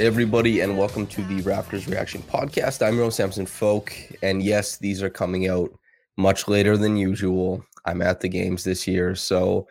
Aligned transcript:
Everybody, 0.00 0.60
and 0.60 0.78
welcome 0.78 1.06
to 1.08 1.22
the 1.24 1.42
Raptors 1.42 1.86
Reaction 1.86 2.22
Podcast. 2.22 2.80
I'm 2.80 2.98
Rose 2.98 3.16
Samson 3.16 3.44
Folk, 3.44 3.92
and 4.22 4.42
yes, 4.42 4.78
these 4.78 5.02
are 5.02 5.10
coming 5.10 5.46
out 5.46 5.70
much 6.16 6.48
later 6.48 6.78
than 6.78 6.96
usual. 6.96 7.62
I'm 7.84 8.00
at 8.00 8.20
the 8.20 8.28
games 8.30 8.64
this 8.64 8.88
year, 8.88 9.14
so 9.14 9.68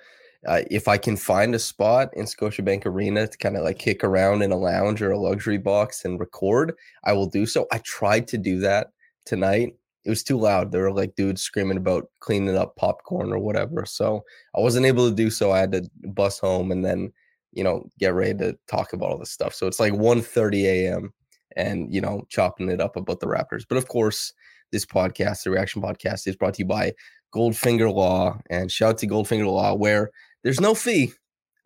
uh, 0.47 0.61
if 0.69 0.88
I 0.88 0.99
can 0.99 1.17
find 1.17 1.55
a 1.55 1.59
spot 1.59 2.11
in 2.13 2.25
Scotiabank 2.25 2.86
Arena 2.86 3.25
to 3.25 3.38
kind 3.39 3.58
of 3.58 3.63
like 3.63 3.80
kick 3.80 4.03
around 4.03 4.44
in 4.44 4.52
a 4.52 4.55
lounge 4.55 5.02
or 5.02 5.09
a 5.09 5.17
luxury 5.17 5.58
box 5.58 6.05
and 6.05 6.19
record, 6.19 6.75
I 7.03 7.14
will 7.14 7.25
do 7.25 7.47
so. 7.47 7.66
I 7.71 7.80
tried 7.80 8.27
to 8.27 8.38
do 8.38 8.59
that 8.59 8.91
tonight. 9.25 9.77
It 10.05 10.11
was 10.11 10.21
too 10.21 10.38
loud. 10.38 10.71
There 10.71 10.83
were 10.83 10.93
like 10.93 11.16
dudes 11.16 11.41
screaming 11.41 11.77
about 11.77 12.05
cleaning 12.19 12.55
up 12.55 12.75
popcorn 12.75 13.33
or 13.33 13.39
whatever. 13.39 13.83
So 13.88 14.23
I 14.55 14.59
wasn't 14.59 14.86
able 14.86 15.09
to 15.09 15.16
do 15.16 15.31
so. 15.31 15.52
I 15.52 15.58
had 15.58 15.71
to 15.71 15.89
bus 16.03 16.38
home 16.38 16.71
and 16.71 16.86
then 16.86 17.14
you 17.52 17.64
know, 17.64 17.88
get 18.00 18.14
ready 18.14 18.38
to 18.39 18.58
talk 18.67 18.94
about 18.94 19.11
all 19.11 19.17
this 19.17 19.31
stuff. 19.31 19.53
So 19.53 19.67
it's 19.67 19.80
like 19.80 19.94
1:30 19.94 20.64
a.m. 20.64 21.14
and 21.55 21.94
you 21.94 22.02
know, 22.02 22.25
chopping 22.30 22.69
it 22.69 22.81
up 22.81 22.95
about 22.95 23.19
the 23.19 23.28
Raptors. 23.28 23.66
But 23.67 23.78
of 23.78 23.88
course, 23.88 24.33
this 24.72 24.86
podcast, 24.86 25.44
the 25.44 25.52
Reaction 25.52 25.81
Podcast, 25.81 26.27
is 26.27 26.36
brought 26.36 26.55
to 26.55 26.59
you 26.59 26.67
by 26.67 26.94
Goldfinger 27.33 27.94
Law. 27.94 28.39
And 28.50 28.72
shout 28.72 28.89
out 28.89 28.97
to 29.00 29.08
Goldfinger 29.08 29.47
Law, 29.47 29.75
where 29.75 30.11
there's 30.44 30.61
no 30.61 30.75
fee 30.75 31.11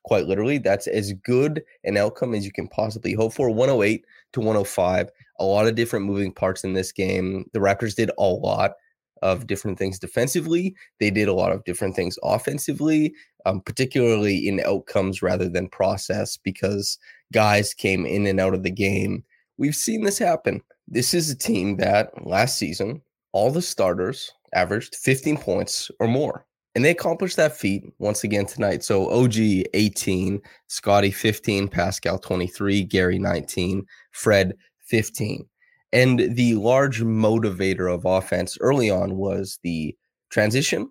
quite 0.03 0.27
literally, 0.27 0.57
that's 0.59 0.87
as 0.87 1.13
good 1.13 1.63
an 1.83 1.97
outcome 1.97 2.35
as 2.35 2.45
you 2.45 2.51
can 2.51 2.67
possibly 2.67 3.13
hope 3.13 3.33
for. 3.33 3.49
108 3.49 4.05
to 4.33 4.39
105 4.39 5.09
a 5.39 5.45
lot 5.45 5.67
of 5.67 5.75
different 5.75 6.05
moving 6.05 6.31
parts 6.31 6.63
in 6.63 6.73
this 6.73 6.91
game. 6.91 7.49
The 7.53 7.59
Raptors 7.59 7.95
did 7.95 8.11
a 8.17 8.23
lot 8.23 8.73
of 9.21 9.47
different 9.47 9.77
things 9.77 9.99
defensively. 9.99 10.75
They 10.99 11.09
did 11.09 11.27
a 11.27 11.33
lot 11.33 11.51
of 11.51 11.63
different 11.63 11.95
things 11.95 12.17
offensively, 12.23 13.13
um, 13.45 13.61
particularly 13.61 14.47
in 14.47 14.59
outcomes 14.61 15.21
rather 15.21 15.49
than 15.49 15.69
process, 15.69 16.37
because 16.37 16.97
guys 17.33 17.73
came 17.73 18.05
in 18.05 18.27
and 18.27 18.39
out 18.39 18.53
of 18.53 18.63
the 18.63 18.71
game. 18.71 19.23
We've 19.57 19.75
seen 19.75 20.03
this 20.03 20.19
happen. 20.19 20.61
This 20.87 21.13
is 21.13 21.29
a 21.29 21.37
team 21.37 21.77
that 21.77 22.25
last 22.25 22.57
season, 22.57 23.01
all 23.31 23.51
the 23.51 23.61
starters 23.61 24.31
averaged 24.53 24.95
15 24.95 25.37
points 25.37 25.89
or 25.99 26.07
more. 26.07 26.45
And 26.75 26.83
they 26.83 26.91
accomplished 26.91 27.37
that 27.37 27.55
feat 27.55 27.83
once 27.99 28.25
again 28.25 28.45
tonight. 28.45 28.83
So 28.83 29.09
OG 29.09 29.35
18, 29.73 30.41
Scotty 30.67 31.11
15, 31.11 31.69
Pascal 31.69 32.19
23, 32.19 32.83
Gary 32.83 33.17
19, 33.17 33.85
Fred 34.11 34.53
15. 34.85 35.45
And 35.93 36.35
the 36.35 36.55
large 36.55 37.01
motivator 37.01 37.93
of 37.93 38.05
offense 38.05 38.57
early 38.59 38.89
on 38.89 39.15
was 39.15 39.59
the 39.63 39.95
transition 40.29 40.89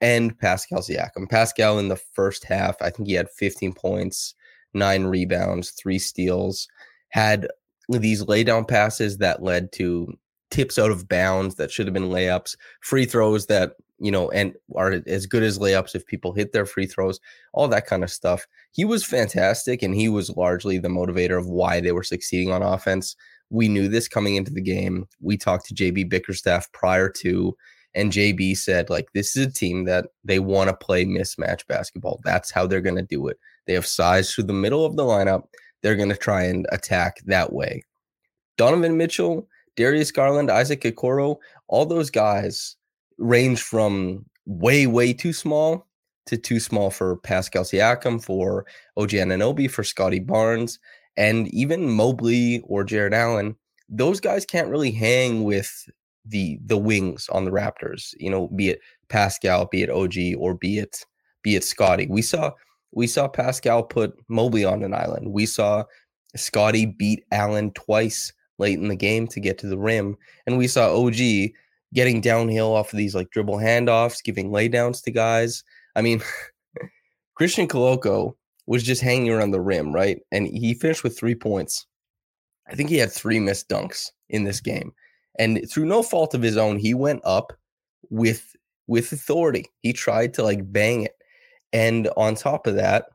and 0.00 0.36
Pascal 0.38 0.80
Siakam. 0.80 1.28
Pascal 1.28 1.78
in 1.78 1.88
the 1.88 2.00
first 2.14 2.44
half, 2.44 2.80
I 2.80 2.90
think 2.90 3.08
he 3.08 3.14
had 3.14 3.30
15 3.30 3.72
points, 3.74 4.34
nine 4.74 5.04
rebounds, 5.04 5.70
three 5.70 5.98
steals, 5.98 6.68
had 7.10 7.48
these 7.88 8.24
laydown 8.24 8.66
passes 8.66 9.18
that 9.18 9.42
led 9.42 9.72
to 9.72 10.14
tips 10.50 10.78
out 10.78 10.90
of 10.90 11.08
bounds 11.08 11.56
that 11.56 11.70
should 11.70 11.86
have 11.86 11.94
been 11.94 12.10
layups, 12.10 12.56
free 12.80 13.04
throws 13.04 13.46
that, 13.46 13.72
you 14.00 14.10
know, 14.10 14.30
and 14.30 14.54
are 14.74 15.02
as 15.06 15.26
good 15.26 15.42
as 15.42 15.58
layups 15.58 15.94
if 15.94 16.06
people 16.06 16.32
hit 16.32 16.52
their 16.52 16.66
free 16.66 16.86
throws, 16.86 17.20
all 17.52 17.68
that 17.68 17.86
kind 17.86 18.02
of 18.02 18.10
stuff. 18.10 18.46
He 18.72 18.84
was 18.84 19.04
fantastic 19.04 19.82
and 19.82 19.94
he 19.94 20.08
was 20.08 20.36
largely 20.36 20.78
the 20.78 20.88
motivator 20.88 21.38
of 21.38 21.48
why 21.48 21.80
they 21.80 21.92
were 21.92 22.02
succeeding 22.02 22.52
on 22.52 22.62
offense. 22.62 23.14
We 23.50 23.68
knew 23.68 23.88
this 23.88 24.08
coming 24.08 24.36
into 24.36 24.52
the 24.52 24.62
game. 24.62 25.06
We 25.20 25.36
talked 25.36 25.66
to 25.66 25.74
JB 25.74 26.08
Bickerstaff 26.08 26.72
prior 26.72 27.10
to, 27.10 27.56
and 27.94 28.12
JB 28.12 28.56
said, 28.56 28.88
like, 28.88 29.08
this 29.12 29.36
is 29.36 29.46
a 29.46 29.52
team 29.52 29.84
that 29.84 30.06
they 30.24 30.38
want 30.38 30.70
to 30.70 30.76
play 30.76 31.04
mismatch 31.04 31.66
basketball. 31.66 32.20
That's 32.24 32.50
how 32.50 32.66
they're 32.66 32.80
going 32.80 32.96
to 32.96 33.02
do 33.02 33.28
it. 33.28 33.38
They 33.66 33.74
have 33.74 33.86
size 33.86 34.32
through 34.32 34.44
the 34.44 34.52
middle 34.52 34.86
of 34.86 34.96
the 34.96 35.02
lineup. 35.02 35.44
They're 35.82 35.96
going 35.96 36.08
to 36.10 36.16
try 36.16 36.44
and 36.44 36.66
attack 36.72 37.18
that 37.26 37.52
way. 37.52 37.82
Donovan 38.56 38.96
Mitchell, 38.96 39.48
Darius 39.76 40.12
Garland, 40.12 40.50
Isaac 40.50 40.82
Okoro, 40.82 41.36
all 41.68 41.86
those 41.86 42.10
guys 42.10 42.76
range 43.20 43.62
from 43.62 44.24
way, 44.46 44.86
way 44.88 45.12
too 45.12 45.32
small 45.32 45.86
to 46.26 46.36
too 46.36 46.58
small 46.58 46.90
for 46.90 47.16
Pascal 47.18 47.62
Siakam, 47.62 48.22
for 48.22 48.66
OG 48.96 49.10
Anunoby, 49.10 49.70
for 49.70 49.84
Scotty 49.84 50.18
Barnes 50.18 50.78
and 51.16 51.48
even 51.48 51.90
Mobley 51.90 52.62
or 52.64 52.84
Jarrett 52.84 53.12
Allen, 53.12 53.56
those 53.88 54.20
guys 54.20 54.46
can't 54.46 54.68
really 54.68 54.90
hang 54.90 55.44
with 55.44 55.88
the 56.24 56.58
the 56.64 56.78
wings 56.78 57.28
on 57.30 57.44
the 57.44 57.50
Raptors. 57.50 58.14
You 58.18 58.30
know, 58.30 58.48
be 58.48 58.70
it 58.70 58.80
Pascal, 59.08 59.66
be 59.66 59.82
it 59.82 59.90
OG, 59.90 60.38
or 60.38 60.54
be 60.54 60.78
it 60.78 61.04
be 61.42 61.56
it 61.56 61.64
Scotty. 61.64 62.06
We 62.06 62.22
saw 62.22 62.52
we 62.92 63.06
saw 63.06 63.28
Pascal 63.28 63.82
put 63.82 64.14
Mobley 64.28 64.64
on 64.64 64.82
an 64.82 64.94
island. 64.94 65.32
We 65.32 65.46
saw 65.46 65.84
Scotty 66.36 66.86
beat 66.86 67.24
Allen 67.32 67.72
twice 67.72 68.32
late 68.58 68.78
in 68.78 68.88
the 68.88 68.96
game 68.96 69.26
to 69.28 69.40
get 69.40 69.58
to 69.58 69.66
the 69.66 69.78
rim, 69.78 70.16
and 70.46 70.56
we 70.56 70.68
saw 70.68 70.94
OG 70.94 71.50
getting 71.94 72.20
downhill 72.20 72.74
off 72.74 72.92
of 72.92 72.96
these 72.96 73.14
like 73.14 73.30
dribble 73.30 73.58
handoffs, 73.58 74.22
giving 74.22 74.50
laydowns 74.50 75.02
to 75.02 75.10
guys. 75.10 75.64
I 75.96 76.02
mean, 76.02 76.22
Christian 77.34 77.68
Koloko 77.68 78.34
was 78.66 78.82
just 78.82 79.02
hanging 79.02 79.30
around 79.30 79.50
the 79.50 79.60
rim, 79.60 79.92
right? 79.92 80.20
And 80.30 80.46
he 80.46 80.74
finished 80.74 81.02
with 81.02 81.18
three 81.18 81.34
points. 81.34 81.86
I 82.68 82.74
think 82.74 82.88
he 82.88 82.98
had 82.98 83.10
three 83.10 83.40
missed 83.40 83.68
dunks 83.68 84.10
in 84.28 84.44
this 84.44 84.60
game. 84.60 84.92
And 85.38 85.68
through 85.70 85.86
no 85.86 86.02
fault 86.02 86.34
of 86.34 86.42
his 86.42 86.56
own, 86.56 86.78
he 86.78 86.94
went 86.94 87.20
up 87.24 87.52
with 88.10 88.54
with 88.86 89.12
authority. 89.12 89.66
He 89.82 89.92
tried 89.92 90.34
to 90.34 90.42
like 90.42 90.72
bang 90.72 91.02
it. 91.02 91.16
And 91.72 92.08
on 92.16 92.34
top 92.34 92.66
of 92.66 92.74
that, 92.74 93.06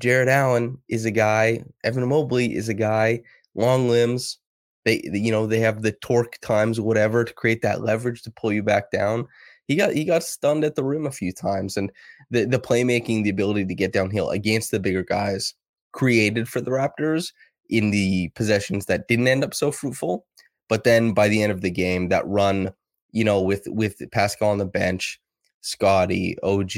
Jarrett 0.00 0.28
Allen 0.28 0.78
is 0.88 1.04
a 1.04 1.10
guy, 1.10 1.64
Evan 1.84 2.06
Mobley 2.08 2.54
is 2.54 2.68
a 2.68 2.74
guy, 2.74 3.22
long 3.54 3.88
limbs. 3.88 4.38
They 4.84 5.00
you 5.04 5.30
know, 5.30 5.46
they 5.46 5.60
have 5.60 5.82
the 5.82 5.92
torque 5.92 6.38
times 6.40 6.80
whatever 6.80 7.24
to 7.24 7.32
create 7.32 7.62
that 7.62 7.82
leverage 7.82 8.22
to 8.22 8.30
pull 8.30 8.52
you 8.52 8.62
back 8.62 8.90
down. 8.90 9.26
He 9.68 9.76
got 9.76 9.92
he 9.92 10.04
got 10.04 10.24
stunned 10.24 10.64
at 10.64 10.74
the 10.74 10.84
rim 10.84 11.06
a 11.06 11.12
few 11.12 11.32
times 11.32 11.76
and 11.76 11.90
the 12.30 12.44
the 12.44 12.58
playmaking 12.58 13.22
the 13.22 13.30
ability 13.30 13.64
to 13.66 13.74
get 13.74 13.92
downhill 13.92 14.30
against 14.30 14.70
the 14.70 14.80
bigger 14.80 15.02
guys 15.04 15.54
created 15.92 16.48
for 16.48 16.60
the 16.60 16.70
raptors 16.70 17.32
in 17.68 17.90
the 17.90 18.28
possessions 18.34 18.86
that 18.86 19.08
didn't 19.08 19.28
end 19.28 19.44
up 19.44 19.54
so 19.54 19.70
fruitful. 19.70 20.26
But 20.68 20.84
then 20.84 21.12
by 21.12 21.28
the 21.28 21.42
end 21.42 21.52
of 21.52 21.60
the 21.60 21.70
game 21.70 22.08
that 22.08 22.26
run 22.26 22.72
you 23.12 23.24
know 23.24 23.40
with 23.40 23.62
with 23.66 24.02
pascal 24.10 24.50
on 24.50 24.58
the 24.58 24.64
bench 24.64 25.20
scotty 25.60 26.36
og 26.42 26.72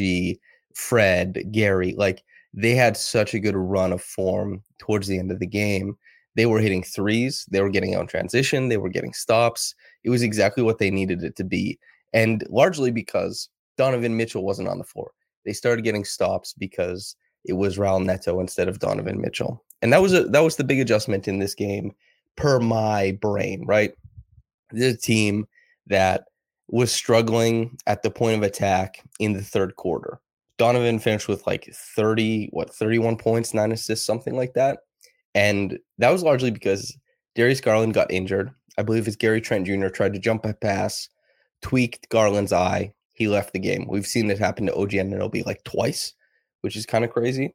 fred 0.74 1.42
gary 1.52 1.94
like 1.96 2.22
they 2.52 2.74
had 2.74 2.96
such 2.96 3.34
a 3.34 3.40
good 3.40 3.56
run 3.56 3.92
of 3.92 4.02
form 4.02 4.62
towards 4.78 5.08
the 5.08 5.18
end 5.18 5.30
of 5.30 5.38
the 5.38 5.46
game 5.46 5.96
they 6.36 6.46
were 6.46 6.60
hitting 6.60 6.82
threes 6.82 7.46
they 7.50 7.60
were 7.60 7.70
getting 7.70 7.96
on 7.96 8.06
transition 8.06 8.68
they 8.68 8.76
were 8.76 8.88
getting 8.88 9.12
stops 9.12 9.74
it 10.02 10.10
was 10.10 10.22
exactly 10.22 10.62
what 10.62 10.78
they 10.78 10.90
needed 10.90 11.22
it 11.22 11.36
to 11.36 11.44
be 11.44 11.78
and 12.12 12.44
largely 12.48 12.90
because 12.90 13.48
Donovan 13.76 14.16
Mitchell 14.16 14.44
wasn't 14.44 14.68
on 14.68 14.78
the 14.78 14.84
floor. 14.84 15.10
They 15.44 15.52
started 15.52 15.82
getting 15.82 16.04
stops 16.04 16.54
because 16.54 17.16
it 17.44 17.54
was 17.54 17.76
Raul 17.76 18.04
Neto 18.04 18.40
instead 18.40 18.68
of 18.68 18.78
Donovan 18.78 19.20
Mitchell. 19.20 19.62
And 19.82 19.92
that 19.92 20.00
was 20.00 20.14
a 20.14 20.24
that 20.24 20.40
was 20.40 20.56
the 20.56 20.64
big 20.64 20.80
adjustment 20.80 21.28
in 21.28 21.38
this 21.38 21.54
game 21.54 21.92
per 22.36 22.58
my 22.58 23.18
brain, 23.20 23.64
right? 23.66 23.92
This 24.70 25.00
team 25.00 25.46
that 25.86 26.24
was 26.68 26.90
struggling 26.90 27.76
at 27.86 28.02
the 28.02 28.10
point 28.10 28.38
of 28.38 28.42
attack 28.42 29.02
in 29.20 29.34
the 29.34 29.42
third 29.42 29.76
quarter. 29.76 30.20
Donovan 30.56 31.00
finished 31.00 31.28
with 31.28 31.46
like 31.46 31.68
30, 31.74 32.48
what, 32.52 32.72
31 32.72 33.16
points, 33.16 33.52
nine 33.52 33.72
assists, 33.72 34.06
something 34.06 34.34
like 34.34 34.54
that. 34.54 34.78
And 35.34 35.78
that 35.98 36.10
was 36.10 36.22
largely 36.22 36.50
because 36.50 36.96
Darius 37.34 37.60
Garland 37.60 37.94
got 37.94 38.10
injured. 38.10 38.50
I 38.78 38.82
believe 38.82 39.06
it's 39.06 39.16
Gary 39.16 39.40
Trent 39.40 39.66
Jr. 39.66 39.88
tried 39.88 40.12
to 40.14 40.18
jump 40.18 40.44
a 40.44 40.54
pass, 40.54 41.08
tweaked 41.62 42.08
Garland's 42.08 42.52
eye. 42.52 42.92
He 43.12 43.28
left 43.28 43.52
the 43.52 43.60
game. 43.60 43.86
We've 43.88 44.06
seen 44.06 44.30
it 44.30 44.38
happen 44.38 44.66
to 44.66 44.74
OG 44.74 44.90
Anunoby 44.90 45.46
like 45.46 45.62
twice, 45.64 46.14
which 46.62 46.76
is 46.76 46.86
kind 46.86 47.04
of 47.04 47.10
crazy. 47.10 47.54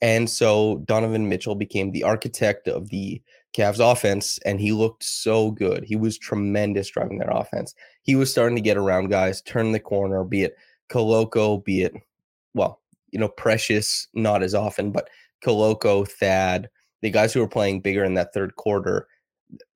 And 0.00 0.28
so 0.28 0.82
Donovan 0.86 1.28
Mitchell 1.28 1.54
became 1.54 1.92
the 1.92 2.02
architect 2.02 2.68
of 2.68 2.88
the 2.90 3.22
Cavs 3.56 3.80
offense, 3.80 4.38
and 4.44 4.60
he 4.60 4.72
looked 4.72 5.04
so 5.04 5.52
good. 5.52 5.84
He 5.84 5.96
was 5.96 6.18
tremendous 6.18 6.90
driving 6.90 7.18
that 7.18 7.34
offense. 7.34 7.74
He 8.02 8.16
was 8.16 8.30
starting 8.30 8.56
to 8.56 8.62
get 8.62 8.76
around 8.76 9.08
guys, 9.08 9.40
turn 9.42 9.72
the 9.72 9.80
corner, 9.80 10.24
be 10.24 10.42
it 10.42 10.56
Koloko, 10.90 11.64
be 11.64 11.82
it, 11.82 11.94
well, 12.52 12.80
you 13.10 13.18
know, 13.18 13.28
Precious, 13.28 14.08
not 14.12 14.42
as 14.42 14.54
often, 14.54 14.90
but 14.90 15.08
Koloko, 15.44 16.06
Thad, 16.06 16.68
the 17.04 17.10
guys 17.10 17.34
who 17.34 17.40
were 17.40 17.46
playing 17.46 17.80
bigger 17.80 18.02
in 18.02 18.14
that 18.14 18.32
third 18.32 18.56
quarter, 18.56 19.06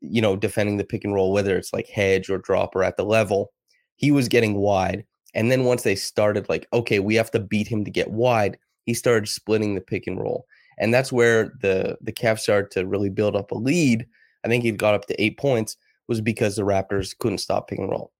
you 0.00 0.22
know, 0.22 0.34
defending 0.34 0.78
the 0.78 0.84
pick 0.84 1.04
and 1.04 1.12
roll, 1.12 1.30
whether 1.30 1.58
it's 1.58 1.74
like 1.74 1.86
hedge 1.86 2.30
or 2.30 2.38
drop 2.38 2.74
or 2.74 2.82
at 2.82 2.96
the 2.96 3.04
level, 3.04 3.52
he 3.96 4.10
was 4.10 4.28
getting 4.28 4.54
wide. 4.54 5.04
And 5.34 5.52
then 5.52 5.64
once 5.64 5.82
they 5.82 5.94
started, 5.94 6.48
like, 6.48 6.66
okay, 6.72 7.00
we 7.00 7.14
have 7.16 7.30
to 7.32 7.38
beat 7.38 7.68
him 7.68 7.84
to 7.84 7.90
get 7.90 8.10
wide, 8.10 8.56
he 8.86 8.94
started 8.94 9.28
splitting 9.28 9.74
the 9.74 9.82
pick 9.82 10.06
and 10.06 10.18
roll. 10.18 10.46
And 10.78 10.94
that's 10.94 11.12
where 11.12 11.52
the 11.60 11.98
the 12.00 12.12
Cavs 12.12 12.38
started 12.40 12.70
to 12.70 12.86
really 12.86 13.10
build 13.10 13.36
up 13.36 13.50
a 13.50 13.56
lead. 13.56 14.06
I 14.42 14.48
think 14.48 14.64
he 14.64 14.72
got 14.72 14.94
up 14.94 15.06
to 15.08 15.22
eight 15.22 15.36
points, 15.36 15.76
was 16.06 16.22
because 16.22 16.56
the 16.56 16.62
Raptors 16.62 17.16
couldn't 17.18 17.38
stop 17.38 17.68
pick 17.68 17.78
and 17.78 17.90
roll. 17.90 18.10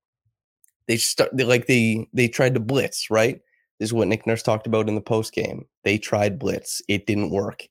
They 0.86 0.98
start 0.98 1.30
they, 1.32 1.44
like 1.44 1.66
they 1.66 2.06
they 2.12 2.28
tried 2.28 2.52
to 2.54 2.60
blitz, 2.60 3.08
right? 3.08 3.40
This 3.78 3.88
is 3.88 3.94
what 3.94 4.08
Nick 4.08 4.26
Nurse 4.26 4.42
talked 4.42 4.66
about 4.66 4.86
in 4.86 4.96
the 4.96 5.00
post 5.00 5.32
game. 5.32 5.64
They 5.82 5.96
tried 5.96 6.38
blitz, 6.38 6.82
it 6.88 7.06
didn't 7.06 7.30
work. 7.30 7.68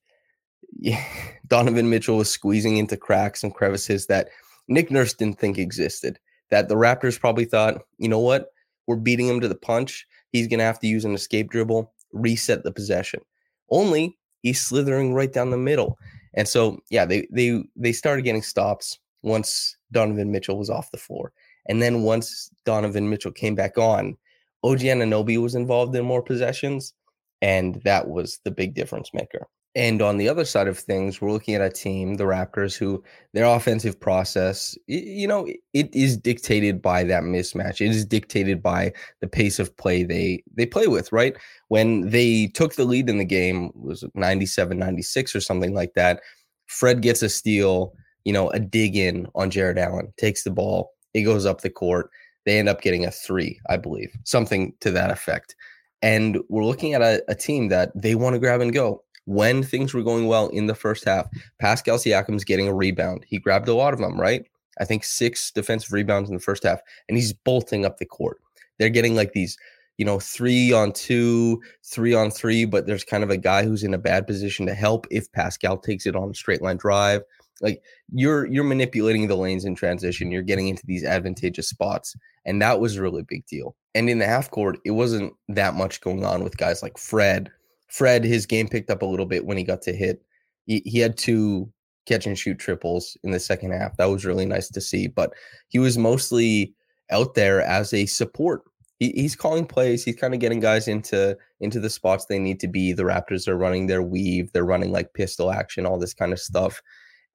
Yeah. 0.76 1.04
Donovan 1.48 1.90
Mitchell 1.90 2.18
was 2.18 2.30
squeezing 2.30 2.78
into 2.78 2.98
cracks 2.98 3.42
and 3.42 3.54
crevices 3.54 4.08
that 4.08 4.28
Nick 4.68 4.92
Nurse 4.92 5.14
didn't 5.14 5.40
think 5.40 5.58
existed. 5.58 6.20
That 6.50 6.68
the 6.68 6.76
Raptors 6.76 7.20
probably 7.20 7.46
thought, 7.46 7.84
you 7.98 8.10
know 8.10 8.20
what, 8.20 8.48
we're 8.86 8.98
beating 8.98 9.28
him 9.28 9.40
to 9.42 9.48
the 9.48 9.56
punch. 9.56 10.06
He's 10.32 10.48
gonna 10.48 10.64
have 10.64 10.80
to 10.80 10.88
use 10.88 11.06
an 11.06 11.14
escape 11.14 11.50
dribble, 11.50 11.92
reset 12.12 12.64
the 12.64 12.72
possession. 12.72 13.22
Only 13.70 14.18
he's 14.42 14.66
slithering 14.66 15.14
right 15.14 15.32
down 15.32 15.52
the 15.52 15.58
middle. 15.58 15.98
And 16.34 16.48
so, 16.48 16.80
yeah, 16.90 17.06
they 17.06 17.28
they 17.32 17.64
they 17.76 17.92
started 17.92 18.24
getting 18.24 18.42
stops 18.42 19.00
once 19.24 19.78
Donovan 19.92 20.32
Mitchell 20.32 20.58
was 20.58 20.70
off 20.70 20.92
the 20.92 20.98
floor. 20.98 21.32
And 21.68 21.82
then 21.82 22.04
once 22.04 22.50
Donovan 22.66 23.10
Mitchell 23.10 23.32
came 23.32 23.56
back 23.56 23.78
on, 23.78 24.18
OG 24.64 24.80
Anunoby 24.80 25.42
was 25.42 25.56
involved 25.56 25.96
in 25.96 26.06
more 26.06 26.22
possessions, 26.22 26.94
and 27.42 27.82
that 27.84 28.08
was 28.08 28.40
the 28.44 28.52
big 28.52 28.74
difference 28.74 29.14
maker. 29.14 29.48
And 29.78 30.02
on 30.02 30.18
the 30.18 30.28
other 30.28 30.44
side 30.44 30.68
of 30.68 30.80
things, 30.80 31.22
we're 31.22 31.32
looking 31.32 31.54
at 31.54 31.62
a 31.62 31.70
team, 31.70 32.16
the 32.16 32.24
Raptors, 32.24 32.76
who 32.76 33.04
their 33.34 33.46
offensive 33.46 34.00
process, 34.00 34.76
you 34.88 35.28
know, 35.28 35.48
it 35.74 35.94
is 35.94 36.18
dictated 36.18 36.82
by 36.82 37.04
that 37.04 37.22
mismatch. 37.22 37.80
It 37.80 37.92
is 37.92 38.04
dictated 38.04 38.64
by 38.64 38.92
the 39.22 39.28
pace 39.28 39.60
of 39.60 39.78
play 39.78 40.04
they 40.04 40.44
they 40.52 40.66
play 40.66 40.88
with, 40.88 41.12
right? 41.12 41.38
When 41.68 42.10
they 42.10 42.48
took 42.48 42.74
the 42.74 42.86
lead 42.86 43.08
in 43.08 43.20
the 43.20 43.24
game, 43.24 43.72
was 43.76 44.04
97, 44.16 44.80
96 44.80 45.36
or 45.36 45.42
something 45.42 45.76
like 45.76 45.94
that. 45.94 46.22
Fred 46.66 47.04
gets 47.04 47.22
a 47.22 47.30
steal, 47.30 47.94
you 48.26 48.34
know, 48.34 48.50
a 48.50 48.60
dig 48.60 48.96
in 48.96 49.28
on 49.36 49.52
Jarrett 49.52 49.78
Allen, 49.78 50.12
takes 50.18 50.44
the 50.44 50.50
ball, 50.50 50.90
it 51.14 51.22
goes 51.22 51.46
up 51.46 51.62
the 51.62 51.70
court. 51.70 52.10
They 52.48 52.58
end 52.58 52.68
up 52.68 52.82
getting 52.82 53.06
a 53.06 53.12
three, 53.12 53.60
I 53.70 53.78
believe, 53.78 54.12
something 54.24 54.74
to 54.80 54.90
that 54.90 55.12
effect. 55.12 55.56
And 56.02 56.40
we're 56.50 56.64
looking 56.64 56.94
at 56.94 57.02
a, 57.02 57.24
a 57.28 57.36
team 57.36 57.70
that 57.70 57.92
they 57.96 58.16
want 58.16 58.34
to 58.34 58.40
grab 58.40 58.62
and 58.62 58.74
go 58.74 59.04
when 59.28 59.62
things 59.62 59.94
were 59.94 60.04
going 60.04 60.26
well 60.26 60.48
in 60.48 60.68
the 60.68 60.76
first 60.76 61.04
half, 61.04 61.28
Pascal 61.60 61.98
Siakam's 61.98 62.46
getting 62.46 62.68
a 62.70 62.74
rebound. 62.74 63.26
He 63.28 63.38
grabbed 63.38 63.68
a 63.68 63.74
lot 63.74 63.94
of 63.94 64.00
them, 64.00 64.20
right? 64.20 64.46
I 64.80 64.86
think 64.86 65.04
six 65.04 65.52
defensive 65.52 65.92
rebounds 65.92 66.30
in 66.30 66.36
the 66.36 66.42
first 66.42 66.64
half, 66.64 66.80
and 67.10 67.18
he's 67.18 67.34
bolting 67.34 67.86
up 67.86 67.98
the 67.98 68.06
court. 68.06 68.38
They're 68.80 68.90
getting 68.90 69.16
like 69.16 69.34
these, 69.34 69.58
you 69.98 70.06
know, 70.06 70.20
three 70.20 70.72
on 70.72 70.94
two, 70.94 71.62
three 71.84 72.14
on 72.14 72.32
three, 72.32 72.64
but 72.64 72.88
there's 72.88 73.04
kind 73.04 73.24
of 73.24 73.30
a 73.30 73.38
guy 73.38 73.64
who's 73.64 73.84
in 73.84 73.94
a 73.94 73.98
bad 73.98 74.28
position 74.28 74.66
to 74.66 74.74
help 74.74 75.06
if 75.12 75.30
Pascal 75.34 75.78
takes 75.78 76.06
it 76.06 76.16
on 76.16 76.30
a 76.30 76.34
straight 76.34 76.62
line 76.62 76.78
drive. 76.78 77.22
Like 77.60 77.82
you're 78.14 78.46
you're 78.46 78.64
manipulating 78.64 79.28
the 79.28 79.36
lanes 79.36 79.66
in 79.66 79.76
transition. 79.76 80.32
You're 80.32 80.42
getting 80.42 80.70
into 80.70 80.86
these 80.86 81.04
advantageous 81.04 81.68
spots, 81.68 82.16
and 82.46 82.62
that 82.62 82.80
was 82.80 82.96
a 82.96 83.02
really 83.02 83.24
big 83.24 83.46
deal. 83.46 83.76
And 83.94 84.10
in 84.10 84.20
the 84.20 84.28
half 84.28 84.52
court, 84.52 84.78
it 84.86 84.92
wasn't 84.92 85.34
that 85.50 85.74
much 85.74 86.00
going 86.00 86.24
on 86.24 86.46
with 86.46 86.56
guys 86.56 86.82
like 86.82 86.98
Fred 86.98 87.52
Fred, 87.88 88.24
his 88.24 88.46
game 88.46 88.68
picked 88.68 88.90
up 88.90 89.02
a 89.02 89.06
little 89.06 89.26
bit 89.26 89.46
when 89.46 89.58
he 89.58 89.64
got 89.64 89.82
to 89.84 89.94
hit. 89.94 90.24
He, 90.66 90.82
he 90.86 91.00
had 91.00 91.18
two 91.18 91.72
catch 92.08 92.26
and 92.26 92.38
shoot 92.38 92.58
triples 92.58 93.18
in 93.24 93.32
the 93.32 93.40
second 93.40 93.72
half. 93.72 93.96
That 93.98 94.06
was 94.06 94.26
really 94.26 94.46
nice 94.46 94.70
to 94.70 94.82
see. 94.82 95.08
But 95.08 95.34
he 95.68 95.80
was 95.80 95.98
mostly 95.98 96.74
out 97.12 97.36
there 97.36 97.62
as 97.62 97.94
a 97.94 98.06
support. 98.06 98.64
He, 99.00 99.12
he's 99.12 99.36
calling 99.36 99.66
plays. 99.66 100.04
He's 100.04 100.16
kind 100.16 100.34
of 100.34 100.40
getting 100.40 100.60
guys 100.60 100.88
into 100.88 101.38
into 101.60 101.80
the 101.80 101.90
spots 101.90 102.26
they 102.26 102.40
need 102.40 102.60
to 102.62 102.68
be. 102.68 102.94
The 102.94 103.04
Raptors 103.04 103.48
are 103.48 103.58
running 103.58 103.88
their 103.88 104.02
weave. 104.02 104.52
They're 104.52 104.66
running 104.66 104.92
like 104.92 105.14
pistol 105.14 105.52
action, 105.52 105.86
all 105.86 106.00
this 106.00 106.14
kind 106.14 106.34
of 106.34 106.40
stuff. 106.40 106.82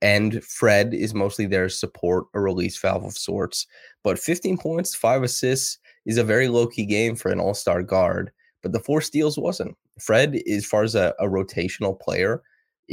And 0.01 0.43
Fred 0.43 0.95
is 0.95 1.15
mostly 1.15 1.47
their 1.47 1.69
support, 1.69 2.25
a 2.35 2.41
release 2.41 2.77
valve 2.77 3.05
of 3.05 3.17
sorts. 3.17 3.69
But 4.03 4.19
15 4.19 4.59
points, 4.59 4.97
five 4.97 5.23
assists 5.23 5.79
is 6.07 6.19
a 6.19 6.25
very 6.25 6.49
low 6.49 6.67
key 6.67 6.87
game 6.87 7.15
for 7.15 7.31
an 7.31 7.39
all 7.39 7.55
star 7.55 7.83
guard. 7.85 8.33
But 8.63 8.73
the 8.73 8.81
four 8.81 9.01
steals 9.01 9.39
wasn't. 9.39 9.77
Fred, 10.01 10.41
as 10.49 10.65
far 10.65 10.83
as 10.83 10.95
a, 10.95 11.15
a 11.19 11.27
rotational 11.27 11.99
player 11.99 12.43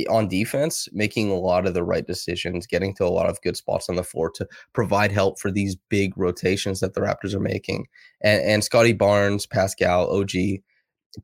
on 0.09 0.27
defense, 0.27 0.87
making 0.91 1.29
a 1.29 1.35
lot 1.35 1.65
of 1.65 1.73
the 1.73 1.83
right 1.83 2.05
decisions, 2.05 2.67
getting 2.67 2.93
to 2.95 3.05
a 3.05 3.09
lot 3.09 3.29
of 3.29 3.41
good 3.41 3.57
spots 3.57 3.89
on 3.89 3.95
the 3.95 4.03
floor 4.03 4.29
to 4.31 4.47
provide 4.73 5.11
help 5.11 5.39
for 5.39 5.51
these 5.51 5.75
big 5.89 6.17
rotations 6.17 6.79
that 6.79 6.93
the 6.93 7.01
Raptors 7.01 7.33
are 7.33 7.39
making. 7.39 7.87
And, 8.21 8.41
and 8.43 8.63
Scottie 8.63 8.93
Barnes, 8.93 9.45
Pascal, 9.45 10.09
OG, 10.09 10.31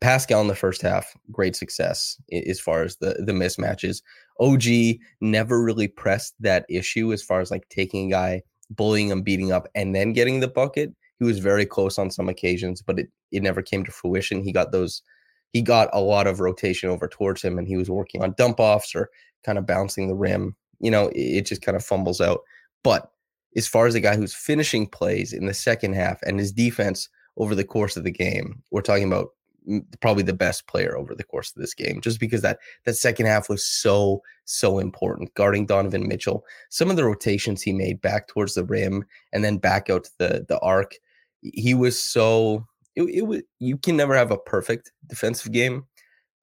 Pascal 0.02 0.42
in 0.42 0.48
the 0.48 0.56
first 0.56 0.82
half, 0.82 1.16
great 1.32 1.56
success 1.56 2.20
as 2.32 2.60
far 2.60 2.84
as 2.84 2.98
the 2.98 3.24
the 3.26 3.34
mismatches. 3.34 4.02
OG 4.40 5.00
never 5.22 5.64
really 5.64 5.88
pressed 5.88 6.34
that 6.40 6.66
issue 6.70 7.14
as 7.14 7.22
far 7.22 7.40
as 7.40 7.52
like 7.52 7.70
taking 7.70 8.08
a 8.08 8.12
guy, 8.12 8.42
bullying 8.70 9.10
him, 9.10 9.22
beating 9.22 9.52
up, 9.52 9.68
and 9.76 9.96
then 9.96 10.12
getting 10.12 10.40
the 10.40 10.48
bucket. 10.48 10.94
He 11.20 11.26
was 11.26 11.40
very 11.40 11.66
close 11.66 11.98
on 11.98 12.12
some 12.12 12.30
occasions, 12.30 12.82
but 12.82 13.00
it, 13.00 13.10
it 13.32 13.44
never 13.44 13.62
came 13.62 13.84
to 13.86 13.92
fruition. 13.92 14.44
He 14.44 14.52
got 14.52 14.72
those 14.72 15.02
he 15.54 15.62
got 15.62 15.90
a 15.94 16.02
lot 16.02 16.28
of 16.28 16.42
rotation 16.42 16.90
over 16.90 17.08
towards 17.08 17.42
him 17.42 17.58
and 17.58 17.66
he 17.66 17.78
was 17.78 17.90
working 17.90 18.22
on 18.22 18.36
dump 18.38 18.60
offs 18.60 18.94
or 18.94 19.10
kind 19.46 19.58
of 19.58 19.66
bouncing 19.66 20.10
the 20.10 20.16
rim. 20.16 20.54
You 20.80 20.92
know, 20.92 21.08
it, 21.10 21.22
it 21.22 21.46
just 21.46 21.62
kind 21.62 21.78
of 21.78 21.86
fumbles 21.86 22.20
out. 22.20 22.42
But 22.84 23.10
as 23.56 23.66
far 23.66 23.88
as 23.88 23.96
a 23.96 24.02
guy 24.02 24.18
who's 24.18 24.36
finishing 24.36 24.86
plays 24.86 25.32
in 25.32 25.46
the 25.46 25.54
second 25.54 25.94
half 25.94 26.22
and 26.24 26.40
his 26.40 26.52
defense 26.52 27.08
over 27.38 27.56
the 27.56 27.64
course 27.64 27.96
of 27.96 28.04
the 28.04 28.12
game, 28.12 28.62
we're 28.70 28.82
talking 28.82 29.08
about 29.08 29.30
probably 30.02 30.24
the 30.24 30.34
best 30.34 30.68
player 30.68 30.98
over 30.98 31.16
the 31.16 31.24
course 31.24 31.52
of 31.56 31.62
this 31.62 31.74
game 31.74 32.00
just 32.00 32.20
because 32.20 32.42
that 32.42 32.60
that 32.86 32.96
second 32.96 33.26
half 33.26 33.50
was 33.50 33.66
so 33.66 34.22
so 34.44 34.78
important 34.78 35.34
guarding 35.34 35.66
Donovan 35.66 36.08
Mitchell 36.08 36.46
some 36.70 36.92
of 36.92 36.98
the 36.98 37.06
rotations 37.06 37.64
he 37.64 37.74
made 37.74 38.00
back 38.00 38.28
towards 38.28 38.54
the 38.54 38.64
rim 38.64 39.04
and 39.34 39.44
then 39.44 39.58
back 39.58 39.90
out 39.90 40.04
to 40.04 40.12
the 40.20 40.46
the 40.48 40.60
arc 40.60 40.96
he 41.54 41.74
was 41.74 42.00
so 42.00 42.66
it, 42.96 43.04
it 43.04 43.22
was 43.22 43.42
you 43.60 43.78
can 43.78 43.98
never 43.98 44.16
have 44.16 44.32
a 44.32 44.38
perfect 44.38 44.92
defensive 45.08 45.52
game, 45.52 45.86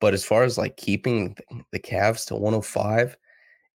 but 0.01 0.15
as 0.15 0.25
far 0.25 0.45
as 0.45 0.59
like 0.59 0.77
keeping 0.77 1.37
the 1.73 1.79
Cavs 1.79 2.27
to 2.27 2.35
105, 2.35 3.17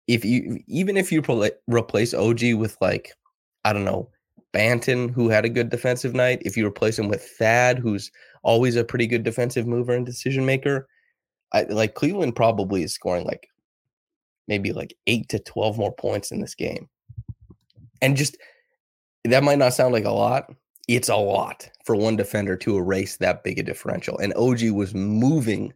if 0.07 0.25
you 0.25 0.59
even 0.67 0.97
if 0.97 1.11
you 1.11 1.23
replace 1.67 2.13
OG 2.13 2.53
with 2.55 2.77
like 2.81 3.11
I 3.65 3.73
don't 3.73 3.85
know 3.85 4.09
Banton, 4.53 5.11
who 5.11 5.29
had 5.29 5.45
a 5.45 5.49
good 5.49 5.69
defensive 5.69 6.13
night, 6.13 6.41
if 6.45 6.55
you 6.55 6.65
replace 6.67 6.99
him 6.99 7.07
with 7.07 7.23
Thad, 7.23 7.79
who's 7.79 8.11
always 8.43 8.75
a 8.75 8.83
pretty 8.83 9.07
good 9.07 9.23
defensive 9.23 9.65
mover 9.65 9.93
and 9.93 10.05
decision 10.05 10.45
maker, 10.45 10.87
I 11.53 11.63
like 11.63 11.95
Cleveland 11.95 12.35
probably 12.35 12.83
is 12.83 12.93
scoring 12.93 13.25
like 13.25 13.47
maybe 14.47 14.73
like 14.73 14.95
eight 15.07 15.29
to 15.29 15.39
12 15.39 15.77
more 15.77 15.93
points 15.93 16.31
in 16.31 16.41
this 16.41 16.55
game. 16.55 16.89
And 18.01 18.17
just 18.17 18.37
that 19.23 19.43
might 19.43 19.57
not 19.57 19.73
sound 19.73 19.93
like 19.93 20.05
a 20.05 20.11
lot, 20.11 20.51
it's 20.87 21.09
a 21.09 21.15
lot 21.15 21.69
for 21.85 21.95
one 21.95 22.15
defender 22.15 22.55
to 22.57 22.77
erase 22.77 23.17
that 23.17 23.43
big 23.43 23.59
a 23.59 23.63
differential. 23.63 24.17
And 24.17 24.33
OG 24.33 24.71
was 24.71 24.93
moving 24.93 25.73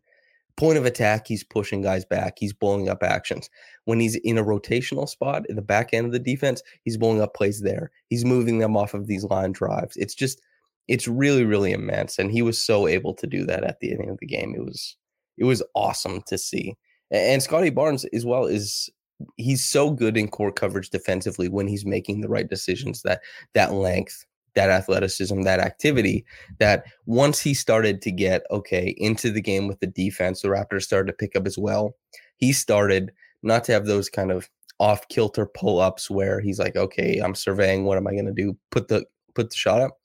point 0.58 0.78
of 0.78 0.86
attack. 0.86 1.28
He's 1.28 1.44
pushing 1.44 1.82
guys 1.82 2.04
back. 2.04 2.38
He's 2.38 2.54
blowing 2.54 2.90
up 2.90 3.04
actions. 3.04 3.50
When 3.86 4.00
he's 4.00 4.16
in 4.16 4.38
a 4.38 4.44
rotational 4.44 5.08
spot 5.08 5.46
in 5.48 5.56
the 5.56 5.62
back 5.62 5.94
end 5.94 6.08
of 6.08 6.12
the 6.12 6.20
defense, 6.20 6.62
he's 6.84 6.98
blowing 6.98 7.22
up 7.22 7.36
plays 7.36 7.62
there. 7.62 7.92
He's 8.10 8.26
moving 8.26 8.60
them 8.60 8.76
off 8.76 8.94
of 8.94 9.08
these 9.08 9.24
line 9.24 9.54
drives. 9.54 9.96
It's 9.96 10.16
just, 10.16 10.42
it's 10.88 11.08
really, 11.08 11.46
really 11.46 11.72
immense. 11.72 12.18
And 12.18 12.32
he 12.32 12.42
was 12.42 12.60
so 12.60 12.88
able 12.88 13.14
to 13.14 13.28
do 13.28 13.46
that 13.46 13.64
at 13.64 13.80
the 13.80 13.92
end 13.92 14.10
of 14.10 14.18
the 14.20 14.26
game. 14.26 14.54
It 14.56 14.66
was, 14.66 14.98
it 15.38 15.46
was 15.46 15.64
awesome 15.74 16.22
to 16.28 16.38
see. 16.38 16.76
And 17.12 17.42
Scotty 17.42 17.70
Barnes 17.70 18.04
as 18.06 18.26
well 18.26 18.46
is 18.46 18.90
he's 19.38 19.64
so 19.64 19.90
good 19.90 20.18
in 20.18 20.28
core 20.28 20.52
coverage 20.52 20.90
defensively 20.90 21.48
when 21.48 21.68
he's 21.68 21.86
making 21.86 22.22
the 22.22 22.30
right 22.30 22.50
decisions 22.50 23.02
that 23.04 23.22
that 23.54 23.74
length 23.74 24.26
that 24.58 24.70
athleticism, 24.70 25.44
that 25.44 25.60
activity. 25.60 26.26
That 26.60 26.86
once 27.06 27.40
he 27.40 27.54
started 27.54 28.02
to 28.02 28.12
get 28.12 28.44
okay 28.52 28.96
into 28.98 29.32
the 29.32 29.42
game 29.42 29.68
with 29.68 29.80
the 29.80 29.88
defense, 29.88 30.42
the 30.42 30.50
Raptors 30.50 30.84
started 30.84 31.12
to 31.12 31.18
pick 31.18 31.36
up 31.36 31.48
as 31.48 31.58
well. 31.58 31.96
He 32.38 32.52
started 32.52 33.12
not 33.44 33.64
to 33.66 33.72
have 33.72 33.86
those 33.86 34.10
kind 34.10 34.32
of 34.32 34.50
off 34.80 35.08
kilter 35.10 35.46
pull 35.46 35.80
ups 35.80 36.10
where 36.10 36.40
he's 36.40 36.60
like, 36.60 36.76
okay, 36.76 37.20
I'm 37.20 37.36
surveying. 37.36 37.86
What 37.86 37.98
am 37.98 38.08
I 38.08 38.12
going 38.12 38.26
to 38.26 38.34
do? 38.34 38.58
Put 38.72 38.90
the 38.90 39.06
put 39.36 39.52
the 39.52 39.56
shot 39.56 39.82
up. 39.82 39.98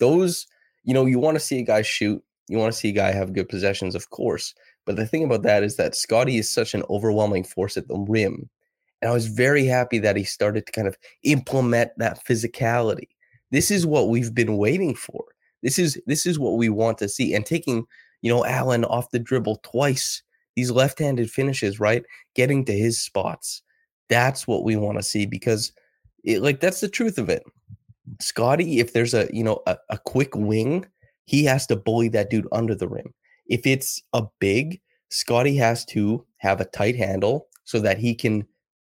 Those, 0.00 0.46
you 0.84 0.94
know, 0.94 1.06
you 1.06 1.18
want 1.18 1.36
to 1.36 1.40
see 1.40 1.58
a 1.58 1.64
guy 1.64 1.82
shoot. 1.82 2.22
You 2.48 2.56
want 2.56 2.72
to 2.72 2.78
see 2.78 2.88
a 2.88 2.92
guy 2.92 3.12
have 3.12 3.34
good 3.34 3.48
possessions, 3.48 3.94
of 3.94 4.08
course. 4.10 4.54
But 4.86 4.96
the 4.96 5.06
thing 5.06 5.22
about 5.22 5.42
that 5.42 5.62
is 5.62 5.76
that 5.76 5.94
Scottie 5.94 6.38
is 6.38 6.50
such 6.50 6.72
an 6.72 6.82
overwhelming 6.88 7.44
force 7.44 7.76
at 7.76 7.88
the 7.88 7.98
rim. 8.08 8.48
And 9.02 9.10
I 9.10 9.14
was 9.14 9.26
very 9.26 9.66
happy 9.66 9.98
that 9.98 10.16
he 10.16 10.24
started 10.24 10.66
to 10.66 10.72
kind 10.72 10.88
of 10.88 10.96
implement 11.24 11.90
that 11.98 12.24
physicality. 12.24 13.08
This 13.50 13.70
is 13.70 13.86
what 13.86 14.08
we've 14.08 14.34
been 14.34 14.56
waiting 14.56 14.94
for. 14.94 15.24
This 15.62 15.78
is 15.78 16.00
this 16.06 16.26
is 16.26 16.38
what 16.38 16.56
we 16.56 16.68
want 16.68 16.98
to 16.98 17.08
see. 17.08 17.34
And 17.34 17.44
taking, 17.44 17.86
you 18.22 18.32
know, 18.32 18.44
Allen 18.44 18.84
off 18.84 19.10
the 19.10 19.18
dribble 19.18 19.60
twice, 19.62 20.22
these 20.56 20.70
left-handed 20.70 21.30
finishes, 21.30 21.80
right? 21.80 22.04
Getting 22.34 22.64
to 22.66 22.72
his 22.72 23.00
spots. 23.00 23.62
That's 24.08 24.46
what 24.46 24.64
we 24.64 24.76
want 24.76 24.98
to 24.98 25.02
see 25.02 25.26
because 25.26 25.72
it, 26.24 26.42
like 26.42 26.60
that's 26.60 26.80
the 26.80 26.88
truth 26.88 27.18
of 27.18 27.28
it. 27.28 27.42
Scotty, 28.20 28.80
if 28.80 28.92
there's 28.92 29.14
a 29.14 29.28
you 29.32 29.44
know 29.44 29.62
a, 29.66 29.76
a 29.90 29.98
quick 29.98 30.34
wing, 30.34 30.86
he 31.24 31.44
has 31.44 31.66
to 31.66 31.76
bully 31.76 32.08
that 32.08 32.30
dude 32.30 32.48
under 32.52 32.74
the 32.74 32.88
rim. 32.88 33.12
If 33.46 33.66
it's 33.66 34.02
a 34.12 34.24
big, 34.40 34.80
Scotty 35.10 35.56
has 35.56 35.84
to 35.86 36.24
have 36.38 36.60
a 36.60 36.66
tight 36.66 36.96
handle 36.96 37.48
so 37.64 37.80
that 37.80 37.98
he 37.98 38.14
can 38.14 38.46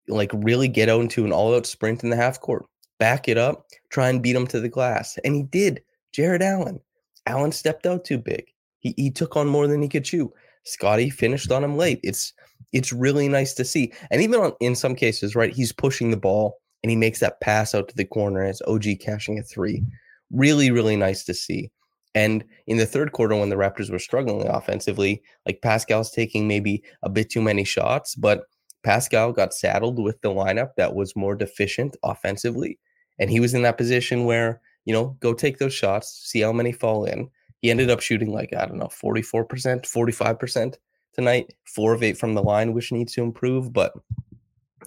like 0.07 0.31
really 0.33 0.67
get 0.67 0.89
out 0.89 1.01
into 1.01 1.25
an 1.25 1.31
all-out 1.31 1.65
sprint 1.65 2.03
in 2.03 2.09
the 2.09 2.15
half 2.15 2.39
court, 2.39 2.65
back 2.99 3.27
it 3.27 3.37
up, 3.37 3.67
try 3.89 4.09
and 4.09 4.21
beat 4.21 4.35
him 4.35 4.47
to 4.47 4.59
the 4.59 4.69
glass, 4.69 5.17
and 5.23 5.35
he 5.35 5.43
did. 5.43 5.81
Jarrett 6.13 6.41
Allen, 6.41 6.79
Allen 7.25 7.51
stepped 7.51 7.85
out 7.85 8.05
too 8.05 8.17
big. 8.17 8.45
He 8.79 8.93
he 8.97 9.11
took 9.11 9.35
on 9.35 9.47
more 9.47 9.67
than 9.67 9.81
he 9.81 9.89
could 9.89 10.05
chew. 10.05 10.33
Scotty 10.63 11.09
finished 11.09 11.51
on 11.51 11.63
him 11.63 11.77
late. 11.77 11.99
It's 12.03 12.33
it's 12.73 12.91
really 12.91 13.27
nice 13.27 13.53
to 13.55 13.65
see, 13.65 13.93
and 14.11 14.21
even 14.21 14.39
on, 14.39 14.53
in 14.59 14.75
some 14.75 14.95
cases, 14.95 15.35
right, 15.35 15.53
he's 15.53 15.71
pushing 15.71 16.11
the 16.11 16.17
ball 16.17 16.57
and 16.83 16.89
he 16.89 16.95
makes 16.95 17.19
that 17.19 17.41
pass 17.41 17.73
out 17.73 17.87
to 17.89 17.95
the 17.95 18.05
corner 18.05 18.43
as 18.43 18.61
OG 18.67 18.85
cashing 18.99 19.39
a 19.39 19.43
three. 19.43 19.83
Really, 20.31 20.71
really 20.71 20.95
nice 20.95 21.23
to 21.25 21.33
see. 21.33 21.71
And 22.15 22.43
in 22.65 22.77
the 22.77 22.85
third 22.85 23.11
quarter, 23.11 23.35
when 23.35 23.49
the 23.49 23.55
Raptors 23.55 23.91
were 23.91 23.99
struggling 23.99 24.47
offensively, 24.47 25.21
like 25.45 25.61
Pascal's 25.61 26.11
taking 26.11 26.47
maybe 26.47 26.83
a 27.03 27.09
bit 27.09 27.29
too 27.29 27.41
many 27.41 27.63
shots, 27.63 28.15
but 28.15 28.43
Pascal 28.83 29.33
got 29.33 29.53
saddled 29.53 30.01
with 30.01 30.19
the 30.21 30.29
lineup 30.29 30.69
that 30.77 30.95
was 30.95 31.15
more 31.15 31.35
deficient 31.35 31.95
offensively. 32.03 32.79
And 33.19 33.29
he 33.29 33.39
was 33.39 33.53
in 33.53 33.63
that 33.63 33.77
position 33.77 34.25
where, 34.25 34.62
you 34.86 34.93
know, 34.93 35.17
go 35.19 35.33
take 35.33 35.57
those 35.57 35.74
shots, 35.74 36.21
see 36.24 36.41
how 36.41 36.51
many 36.51 36.71
fall 36.71 37.05
in. 37.05 37.29
He 37.59 37.71
ended 37.71 37.89
up 37.89 38.01
shooting 38.01 38.31
like, 38.31 38.53
I 38.53 38.65
don't 38.65 38.77
know, 38.77 38.88
44%, 38.88 39.47
45% 39.47 40.75
tonight, 41.13 41.53
four 41.65 41.93
of 41.93 42.03
eight 42.03 42.17
from 42.17 42.36
the 42.36 42.43
line, 42.43 42.74
which 42.74 42.91
needs 42.91 43.13
to 43.13 43.24
improve. 43.24 43.74
But 43.74 43.93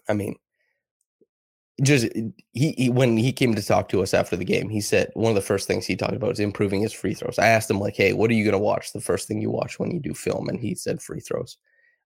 I 0.09 0.13
mean, 0.13 0.37
just 1.83 2.07
he, 2.53 2.73
he, 2.77 2.91
when 2.91 3.17
he 3.17 3.33
came 3.33 3.55
to 3.55 3.63
talk 3.63 3.89
to 3.89 4.03
us 4.03 4.15
after 4.15 4.37
the 4.37 4.45
game, 4.45 4.69
he 4.69 4.81
said 4.81 5.11
one 5.15 5.31
of 5.31 5.35
the 5.35 5.41
first 5.41 5.67
things 5.67 5.87
he 5.87 5.97
talked 5.97 6.15
about 6.15 6.33
is 6.33 6.41
improving 6.41 6.81
his 6.83 6.93
free 6.93 7.15
throws. 7.15 7.39
I 7.39 7.49
asked 7.49 7.71
him 7.71 7.81
like, 7.81 7.97
"Hey, 7.97 8.13
what 8.13 8.31
are 8.31 8.35
you 8.35 8.45
going 8.45 8.53
to 8.53 8.59
watch? 8.59 8.93
The 8.93 9.01
first 9.01 9.27
thing 9.27 9.41
you 9.41 9.51
watch 9.51 9.79
when 9.79 9.91
you 9.91 9.99
do 9.99 10.15
film?" 10.15 10.49
And 10.49 10.61
he 10.61 10.75
said 10.75 11.01
free 11.01 11.21
throws. 11.21 11.57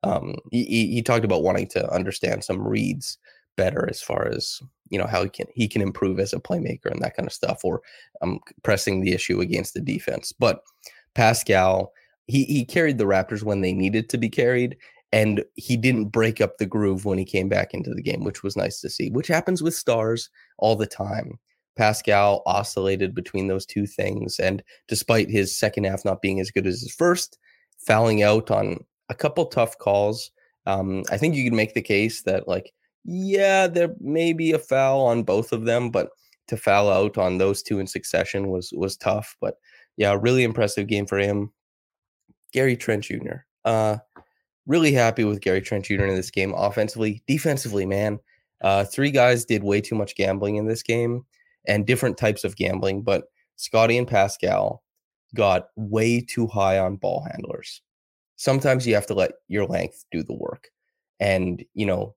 Um, 0.03 0.37
he, 0.51 0.65
he 0.65 1.03
talked 1.03 1.25
about 1.25 1.43
wanting 1.43 1.67
to 1.69 1.91
understand 1.91 2.45
some 2.45 2.67
reads 2.67 3.19
better 3.57 3.89
as 3.89 4.03
far 4.03 4.29
as 4.29 4.61
you 4.91 4.99
know 4.99 5.07
how 5.07 5.23
he 5.23 5.31
can 5.31 5.47
he 5.55 5.69
can 5.69 5.83
improve 5.83 6.19
as 6.19 6.33
a 6.33 6.41
playmaker 6.41 6.87
and 6.87 7.01
that 7.03 7.17
kind 7.17 7.27
of 7.27 7.33
stuff, 7.33 7.65
or 7.65 7.83
um, 8.23 8.41
pressing 8.63 9.01
the 9.01 9.13
issue 9.13 9.41
against 9.41 9.75
the 9.75 9.81
defense. 9.81 10.33
But 10.33 10.61
Pascal, 11.15 11.93
he 12.27 12.45
he 12.45 12.65
carried 12.65 12.99
the 12.99 13.05
Raptors 13.05 13.43
when 13.43 13.61
they 13.61 13.73
needed 13.73 14.09
to 14.11 14.19
be 14.19 14.29
carried, 14.29 14.77
and 15.13 15.45
he 15.55 15.77
didn't 15.77 16.07
break 16.07 16.41
up 16.41 16.59
the 16.59 16.67
groove 16.67 17.05
when 17.05 17.19
he 17.19 17.25
came 17.25 17.49
back 17.49 17.73
into 17.73 17.95
the 17.95 18.03
game, 18.03 18.25
which 18.25 18.43
was 18.43 18.57
nice 18.57 18.81
to 18.81 18.91
see, 18.91 19.11
which 19.11 19.29
happens 19.29 19.63
with 19.63 19.75
stars 19.75 20.31
all 20.59 20.77
the 20.77 20.87
time. 20.87 21.39
Pascal 21.77 22.43
oscillated 22.47 23.15
between 23.15 23.49
those 23.49 23.67
two 23.67 23.87
things. 23.87 24.39
And 24.39 24.63
despite 24.89 25.29
his 25.31 25.57
second 25.57 25.85
half 25.85 26.05
not 26.05 26.23
being 26.23 26.41
as 26.41 26.51
good 26.51 26.67
as 26.67 26.81
his 26.81 26.95
first, 26.95 27.39
fouling 27.79 28.23
out 28.23 28.51
on 28.51 28.85
a 29.09 29.15
couple 29.15 29.47
tough 29.47 29.77
calls, 29.79 30.31
um, 30.67 31.03
I 31.11 31.17
think 31.17 31.35
you 31.35 31.45
could 31.45 31.57
make 31.57 31.75
the 31.75 31.83
case 31.83 32.23
that, 32.23 32.49
like, 32.49 32.73
yeah, 33.05 33.67
there 33.67 33.95
may 34.01 34.33
be 34.33 34.53
a 34.53 34.59
foul 34.59 35.03
on 35.03 35.23
both 35.23 35.53
of 35.53 35.65
them, 35.65 35.91
but 35.91 36.11
to 36.49 36.57
foul 36.57 36.91
out 36.91 37.19
on 37.19 37.39
those 37.39 37.63
two 37.63 37.79
in 37.79 37.87
succession 37.87 38.49
was 38.49 38.73
was 38.75 38.97
tough. 38.97 39.37
But 39.41 39.59
yeah, 39.97 40.17
really 40.21 40.45
impressive 40.45 40.87
game 40.87 41.07
for 41.07 41.19
him. 41.19 41.53
Gary 42.53 42.77
Trent 42.77 43.05
Jr. 43.05 43.45
Uh, 43.65 43.99
really 44.67 44.93
happy 44.93 45.25
with 45.25 45.41
Gary 45.41 45.61
Trent 45.61 45.85
Jr. 45.85 46.05
in 46.05 46.15
this 46.15 46.31
game. 46.31 46.55
Offensively, 46.55 47.23
defensively, 47.27 47.87
man. 47.87 48.19
Uh, 48.61 48.85
three 48.85 49.11
guys 49.11 49.45
did 49.45 49.63
way 49.63 49.81
too 49.81 49.95
much 49.95 50.15
gambling 50.15 50.57
in 50.57 50.67
this 50.67 50.83
game 50.83 51.25
and 51.67 51.87
different 51.87 52.17
types 52.17 52.45
of 52.45 52.57
gambling, 52.57 53.03
but 53.03 53.25
Scotty 53.57 53.99
and 53.99 54.09
Pascal 54.09 54.83
got 55.35 55.69
way 55.77 56.21
too 56.21 56.47
high 56.47 56.79
on 56.79 56.97
ball 56.97 57.27
handlers. 57.31 57.83
Sometimes 58.37 58.87
you 58.87 58.95
have 58.95 59.07
to 59.07 59.15
let 59.15 59.33
your 59.49 59.67
length 59.67 60.05
do 60.11 60.23
the 60.23 60.35
work 60.35 60.69
and, 61.21 61.65
you 61.75 61.85
know, 61.87 62.15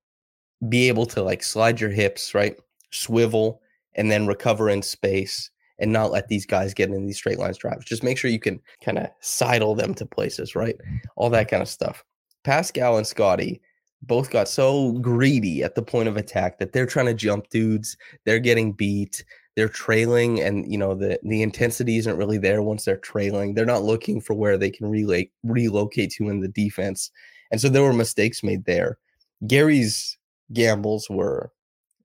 be 0.70 0.88
able 0.88 1.06
to 1.08 1.22
like 1.22 1.44
slide 1.44 1.80
your 1.80 1.90
hips, 1.90 2.34
right? 2.34 2.58
Swivel 2.92 3.62
and 3.96 4.12
then 4.12 4.28
recover 4.28 4.70
in 4.70 4.82
space 4.82 5.50
and 5.80 5.92
not 5.92 6.12
let 6.12 6.28
these 6.28 6.46
guys 6.46 6.74
get 6.74 6.90
in 6.90 7.06
these 7.06 7.18
straight 7.18 7.40
lines 7.40 7.58
drives. 7.58 7.86
Just 7.86 8.04
make 8.04 8.18
sure 8.18 8.32
you 8.32 8.40
can 8.40 8.60
kind 8.84 8.98
of 8.98 9.10
sidle 9.20 9.76
them 9.76 9.94
to 9.96 10.06
places, 10.06 10.56
right? 10.56 10.76
All 11.16 11.30
that 11.30 11.50
kind 11.50 11.62
of 11.62 11.70
stuff. 11.70 12.04
Pascal 12.44 12.98
and 12.98 13.06
Scotty 13.06 13.62
both 14.04 14.30
got 14.30 14.48
so 14.48 14.94
greedy 14.94 15.64
at 15.64 15.76
the 15.76 15.82
point 15.82 16.08
of 16.08 16.18
attack 16.18 16.60
that 16.60 16.72
they're 16.72 16.86
trying 16.86 17.08
to 17.08 17.14
jump 17.14 17.50
dudes. 17.50 17.98
They're 18.26 18.40
getting 18.40 18.72
beat. 18.72 19.24
They're 19.56 19.68
trailing, 19.68 20.40
and 20.40 20.72
you 20.72 20.78
know 20.78 20.94
the 20.94 21.20
the 21.24 21.42
intensity 21.42 21.98
isn't 21.98 22.18
really 22.18 22.38
there 22.38 22.62
once 22.62 22.86
they're 22.86 22.98
trailing. 22.98 23.56
They're 23.56 23.66
not 23.66 23.84
looking 23.84 24.22
for 24.22 24.36
where 24.36 24.56
they 24.56 24.70
can 24.70 24.88
relate 24.88 25.32
relocate 25.44 26.12
to 26.12 26.30
in 26.30 26.42
the 26.42 26.48
defense, 26.48 27.10
and 27.52 27.60
so 27.60 27.68
there 27.68 27.82
were 27.82 27.94
mistakes 27.94 28.44
made 28.44 28.66
there. 28.66 29.00
Gary's 29.48 30.17
gambles 30.54 31.10
were 31.10 31.51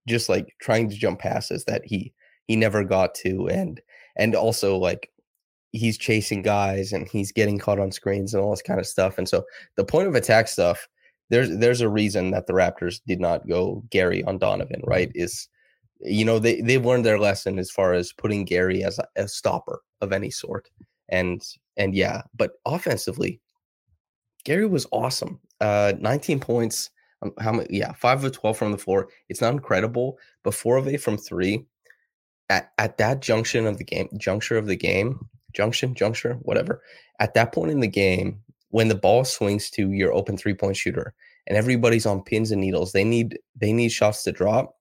just 0.08 0.28
like 0.28 0.54
trying 0.60 0.88
to 0.90 0.96
jump 0.96 1.20
passes 1.20 1.64
that 1.64 1.82
he 1.84 2.12
he 2.46 2.56
never 2.56 2.84
got 2.84 3.14
to, 3.16 3.48
and 3.48 3.80
and 4.16 4.34
also 4.34 4.76
like 4.76 5.10
he's 5.72 5.96
chasing 5.96 6.42
guys 6.42 6.92
and 6.92 7.08
he's 7.08 7.32
getting 7.32 7.58
caught 7.58 7.78
on 7.78 7.90
screens 7.90 8.34
and 8.34 8.42
all 8.42 8.50
this 8.50 8.62
kind 8.62 8.78
of 8.78 8.86
stuff. 8.86 9.16
And 9.18 9.28
so 9.28 9.44
the 9.76 9.84
point 9.84 10.06
of 10.06 10.14
attack 10.14 10.48
stuff, 10.48 10.86
there's 11.30 11.56
there's 11.58 11.80
a 11.80 11.88
reason 11.88 12.30
that 12.32 12.46
the 12.46 12.52
Raptors 12.52 13.00
did 13.06 13.20
not 13.20 13.48
go 13.48 13.82
Gary 13.90 14.22
on 14.24 14.38
Donovan, 14.38 14.82
right? 14.84 15.10
Is 15.14 15.48
you 16.00 16.24
know 16.24 16.38
they 16.38 16.60
they've 16.60 16.84
learned 16.84 17.04
their 17.04 17.18
lesson 17.18 17.58
as 17.58 17.70
far 17.70 17.94
as 17.94 18.12
putting 18.12 18.44
Gary 18.44 18.84
as 18.84 18.98
a, 18.98 19.06
a 19.16 19.28
stopper 19.28 19.80
of 20.00 20.12
any 20.12 20.30
sort. 20.30 20.70
And 21.08 21.42
and 21.76 21.94
yeah, 21.94 22.22
but 22.36 22.52
offensively, 22.66 23.40
Gary 24.44 24.66
was 24.66 24.86
awesome. 24.92 25.40
Uh 25.60 25.94
19 26.00 26.40
points. 26.40 26.90
Um, 27.22 27.32
how 27.38 27.52
many? 27.52 27.68
Yeah, 27.70 27.92
five 27.92 28.24
of 28.24 28.32
12 28.32 28.56
from 28.56 28.72
the 28.72 28.78
floor. 28.78 29.08
It's 29.28 29.40
not 29.40 29.52
incredible, 29.52 30.18
but 30.42 30.54
four 30.54 30.76
of 30.76 30.88
eight 30.88 30.98
from 31.00 31.16
three. 31.16 31.64
At, 32.50 32.72
at 32.76 32.98
that 32.98 33.20
junction 33.20 33.66
of 33.66 33.78
the 33.78 33.84
game, 33.84 34.08
juncture 34.18 34.58
of 34.58 34.66
the 34.66 34.76
game, 34.76 35.20
junction, 35.54 35.94
juncture, 35.94 36.34
whatever. 36.42 36.82
At 37.18 37.34
that 37.34 37.52
point 37.52 37.70
in 37.70 37.80
the 37.80 37.88
game, 37.88 38.40
when 38.70 38.88
the 38.88 38.94
ball 38.94 39.24
swings 39.24 39.70
to 39.70 39.90
your 39.92 40.12
open 40.12 40.36
three 40.36 40.54
point 40.54 40.76
shooter 40.76 41.14
and 41.46 41.56
everybody's 41.56 42.06
on 42.06 42.22
pins 42.22 42.50
and 42.50 42.60
needles, 42.60 42.92
they 42.92 43.04
need 43.04 43.38
they 43.56 43.72
need 43.72 43.90
shots 43.90 44.22
to 44.24 44.32
drop. 44.32 44.76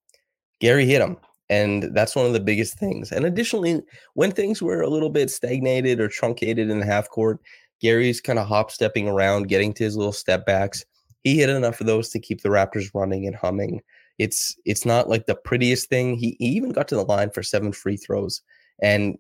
Gary 0.60 0.86
hit 0.86 1.00
them, 1.00 1.18
and 1.50 1.96
that's 1.96 2.16
one 2.16 2.26
of 2.26 2.34
the 2.34 2.40
biggest 2.40 2.78
things. 2.78 3.12
And 3.12 3.26
additionally, 3.26 3.82
when 4.14 4.32
things 4.32 4.62
were 4.62 4.82
a 4.82 4.90
little 4.90 5.10
bit 5.10 5.30
stagnated 5.30 6.00
or 6.00 6.08
truncated 6.08 6.70
in 6.70 6.80
the 6.80 6.86
half 6.86 7.10
court, 7.10 7.40
Gary's 7.82 8.22
kind 8.22 8.40
of 8.40 8.48
hop 8.48 8.72
stepping 8.72 9.08
around, 9.08 9.48
getting 9.48 9.74
to 9.74 9.84
his 9.84 9.98
little 9.98 10.14
step 10.14 10.46
backs. 10.46 10.86
He 11.24 11.38
hit 11.38 11.50
enough 11.50 11.80
of 11.80 11.88
those 11.88 12.10
to 12.10 12.20
keep 12.20 12.42
the 12.42 12.50
Raptors 12.50 12.92
running 12.94 13.28
and 13.28 13.36
humming. 13.36 13.82
It's 14.18 14.56
it's 14.66 14.86
not 14.86 15.10
like 15.10 15.26
the 15.26 15.36
prettiest 15.36 15.90
thing. 15.90 16.16
He, 16.16 16.36
he 16.40 16.48
even 16.48 16.72
got 16.72 16.88
to 16.90 16.96
the 16.96 17.04
line 17.04 17.32
for 17.32 17.44
seven 17.44 17.72
free 17.72 17.98
throws. 17.98 18.42
And 18.82 19.18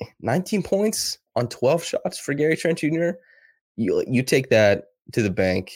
eh, 0.00 0.06
19 0.20 0.62
points 0.62 1.18
on 1.36 1.48
12 1.48 1.84
shots 1.84 2.18
for 2.18 2.34
Gary 2.34 2.56
Trent 2.56 2.78
Jr. 2.78 3.10
You 3.76 4.04
you 4.06 4.22
take 4.22 4.50
that 4.50 4.84
to 5.12 5.22
the 5.22 5.30
bank 5.30 5.72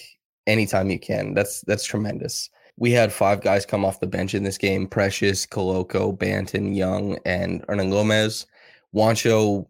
anytime 0.46 0.90
you 0.90 0.98
can. 0.98 1.34
That's 1.34 1.62
that's 1.62 1.84
tremendous. 1.84 2.50
We 2.76 2.90
had 2.90 3.12
five 3.12 3.42
guys 3.42 3.66
come 3.66 3.84
off 3.84 4.00
the 4.00 4.06
bench 4.06 4.34
in 4.34 4.44
this 4.44 4.58
game: 4.58 4.86
Precious, 4.86 5.46
Koloko, 5.46 6.16
Banton, 6.16 6.74
Young, 6.74 7.18
and 7.24 7.66
Hernangomez. 7.66 8.46
Juancho, 8.94 9.66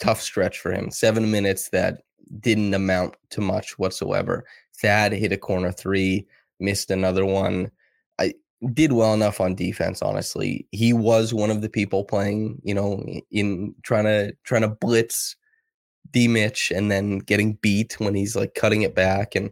tough 0.00 0.20
stretch 0.20 0.58
for 0.58 0.72
him. 0.72 0.90
Seven 0.90 1.30
minutes 1.30 1.68
that 1.70 2.02
didn't 2.38 2.74
amount 2.74 3.16
to 3.30 3.40
much 3.40 3.78
whatsoever. 3.78 4.44
Thad 4.76 5.12
hit 5.12 5.32
a 5.32 5.36
corner 5.36 5.72
three, 5.72 6.26
missed 6.60 6.90
another 6.90 7.24
one 7.24 7.70
I 8.18 8.34
did 8.74 8.92
well 8.92 9.14
enough 9.14 9.40
on 9.40 9.54
defense 9.54 10.02
honestly 10.02 10.66
he 10.72 10.92
was 10.92 11.32
one 11.32 11.50
of 11.50 11.62
the 11.62 11.70
people 11.70 12.04
playing 12.04 12.60
you 12.62 12.74
know 12.74 13.02
in 13.30 13.74
trying 13.82 14.04
to 14.04 14.34
trying 14.44 14.60
to 14.60 14.68
blitz 14.68 15.34
d 16.10 16.28
mitch 16.28 16.70
and 16.70 16.90
then 16.90 17.20
getting 17.20 17.54
beat 17.62 17.98
when 17.98 18.14
he's 18.14 18.36
like 18.36 18.54
cutting 18.54 18.82
it 18.82 18.94
back 18.94 19.34
and 19.34 19.48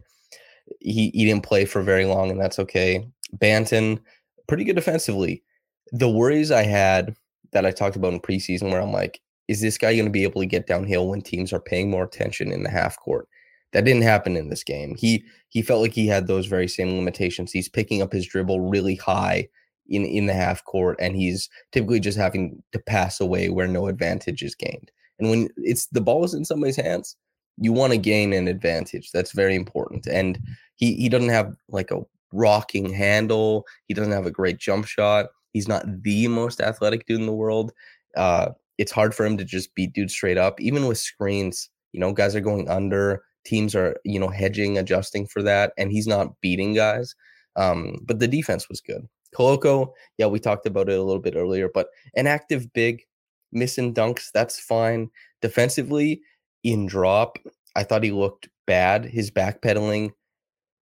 he, 0.79 1.09
he 1.15 1.25
didn't 1.25 1.41
play 1.41 1.65
for 1.65 1.81
very 1.81 2.05
long 2.05 2.29
and 2.29 2.39
that's 2.39 2.59
okay 2.59 3.03
Banton, 3.37 3.99
pretty 4.47 4.63
good 4.63 4.75
defensively. 4.75 5.43
The 5.91 6.09
worries 6.09 6.51
I 6.51 6.63
had 6.63 7.15
that 7.51 7.65
I 7.65 7.71
talked 7.71 7.95
about 7.95 8.13
in 8.13 8.19
preseason, 8.19 8.71
where 8.71 8.81
I'm 8.81 8.91
like, 8.91 9.21
is 9.49 9.61
this 9.61 9.79
guy 9.79 9.95
going 9.95 10.05
to 10.05 10.11
be 10.11 10.23
able 10.23 10.41
to 10.41 10.47
get 10.47 10.67
downhill 10.67 11.07
when 11.07 11.21
teams 11.21 11.51
are 11.51 11.59
paying 11.59 11.89
more 11.89 12.03
attention 12.03 12.51
in 12.51 12.61
the 12.61 12.69
half 12.69 12.99
court? 12.99 13.27
That 13.73 13.83
didn't 13.83 14.03
happen 14.03 14.37
in 14.37 14.49
this 14.49 14.63
game. 14.63 14.95
He 14.95 15.23
he 15.49 15.63
felt 15.63 15.81
like 15.81 15.93
he 15.93 16.05
had 16.05 16.27
those 16.27 16.45
very 16.45 16.67
same 16.67 16.95
limitations. 16.95 17.51
He's 17.51 17.67
picking 17.67 18.01
up 18.01 18.13
his 18.13 18.27
dribble 18.27 18.69
really 18.69 18.95
high 18.95 19.47
in 19.87 20.05
in 20.05 20.27
the 20.27 20.33
half 20.33 20.63
court, 20.65 20.97
and 21.01 21.15
he's 21.15 21.49
typically 21.71 21.99
just 21.99 22.17
having 22.17 22.61
to 22.73 22.79
pass 22.79 23.19
away 23.19 23.49
where 23.49 23.67
no 23.67 23.87
advantage 23.87 24.43
is 24.43 24.53
gained. 24.53 24.91
And 25.17 25.31
when 25.31 25.49
it's 25.57 25.87
the 25.87 26.01
ball 26.01 26.23
is 26.23 26.35
in 26.35 26.45
somebody's 26.45 26.75
hands, 26.75 27.15
you 27.57 27.73
want 27.73 27.91
to 27.93 27.97
gain 27.97 28.33
an 28.33 28.47
advantage. 28.47 29.11
That's 29.11 29.31
very 29.31 29.55
important. 29.55 30.05
And 30.05 30.39
he 30.75 30.93
he 30.93 31.09
doesn't 31.09 31.29
have 31.29 31.55
like 31.69 31.89
a 31.89 32.01
rocking 32.31 32.93
handle. 32.93 33.65
He 33.87 33.95
doesn't 33.95 34.13
have 34.13 34.27
a 34.27 34.31
great 34.31 34.59
jump 34.59 34.85
shot. 34.85 35.27
He's 35.53 35.67
not 35.67 35.85
the 36.03 36.27
most 36.27 36.61
athletic 36.61 37.07
dude 37.07 37.19
in 37.19 37.25
the 37.25 37.33
world. 37.33 37.71
Uh, 38.15 38.49
it's 38.79 38.93
hard 38.93 39.13
for 39.13 39.25
him 39.25 39.37
to 39.37 39.43
just 39.43 39.75
beat 39.75 39.93
dudes 39.93 40.13
straight 40.13 40.37
up, 40.37 40.59
even 40.59 40.87
with 40.87 40.97
screens. 40.97 41.69
You 41.91 41.99
know, 41.99 42.13
guys 42.13 42.35
are 42.35 42.41
going 42.41 42.69
under. 42.69 43.21
Teams 43.45 43.75
are 43.75 43.97
you 44.05 44.19
know 44.19 44.29
hedging, 44.29 44.77
adjusting 44.77 45.27
for 45.27 45.43
that, 45.43 45.73
and 45.77 45.91
he's 45.91 46.07
not 46.07 46.39
beating 46.41 46.73
guys. 46.73 47.13
Um, 47.55 47.97
but 48.05 48.19
the 48.19 48.27
defense 48.27 48.69
was 48.69 48.81
good. 48.81 49.07
Koloko, 49.35 49.91
yeah, 50.17 50.27
we 50.27 50.39
talked 50.39 50.65
about 50.65 50.89
it 50.89 50.97
a 50.97 51.03
little 51.03 51.21
bit 51.21 51.35
earlier, 51.35 51.69
but 51.71 51.89
an 52.15 52.25
active 52.25 52.71
big, 52.73 53.03
missing 53.51 53.93
dunks, 53.93 54.31
that's 54.33 54.59
fine. 54.59 55.09
Defensively, 55.41 56.21
in 56.63 56.87
drop, 56.87 57.37
I 57.75 57.83
thought 57.83 58.03
he 58.03 58.11
looked 58.11 58.47
bad. 58.65 59.05
His 59.05 59.29
backpedaling, 59.29 60.11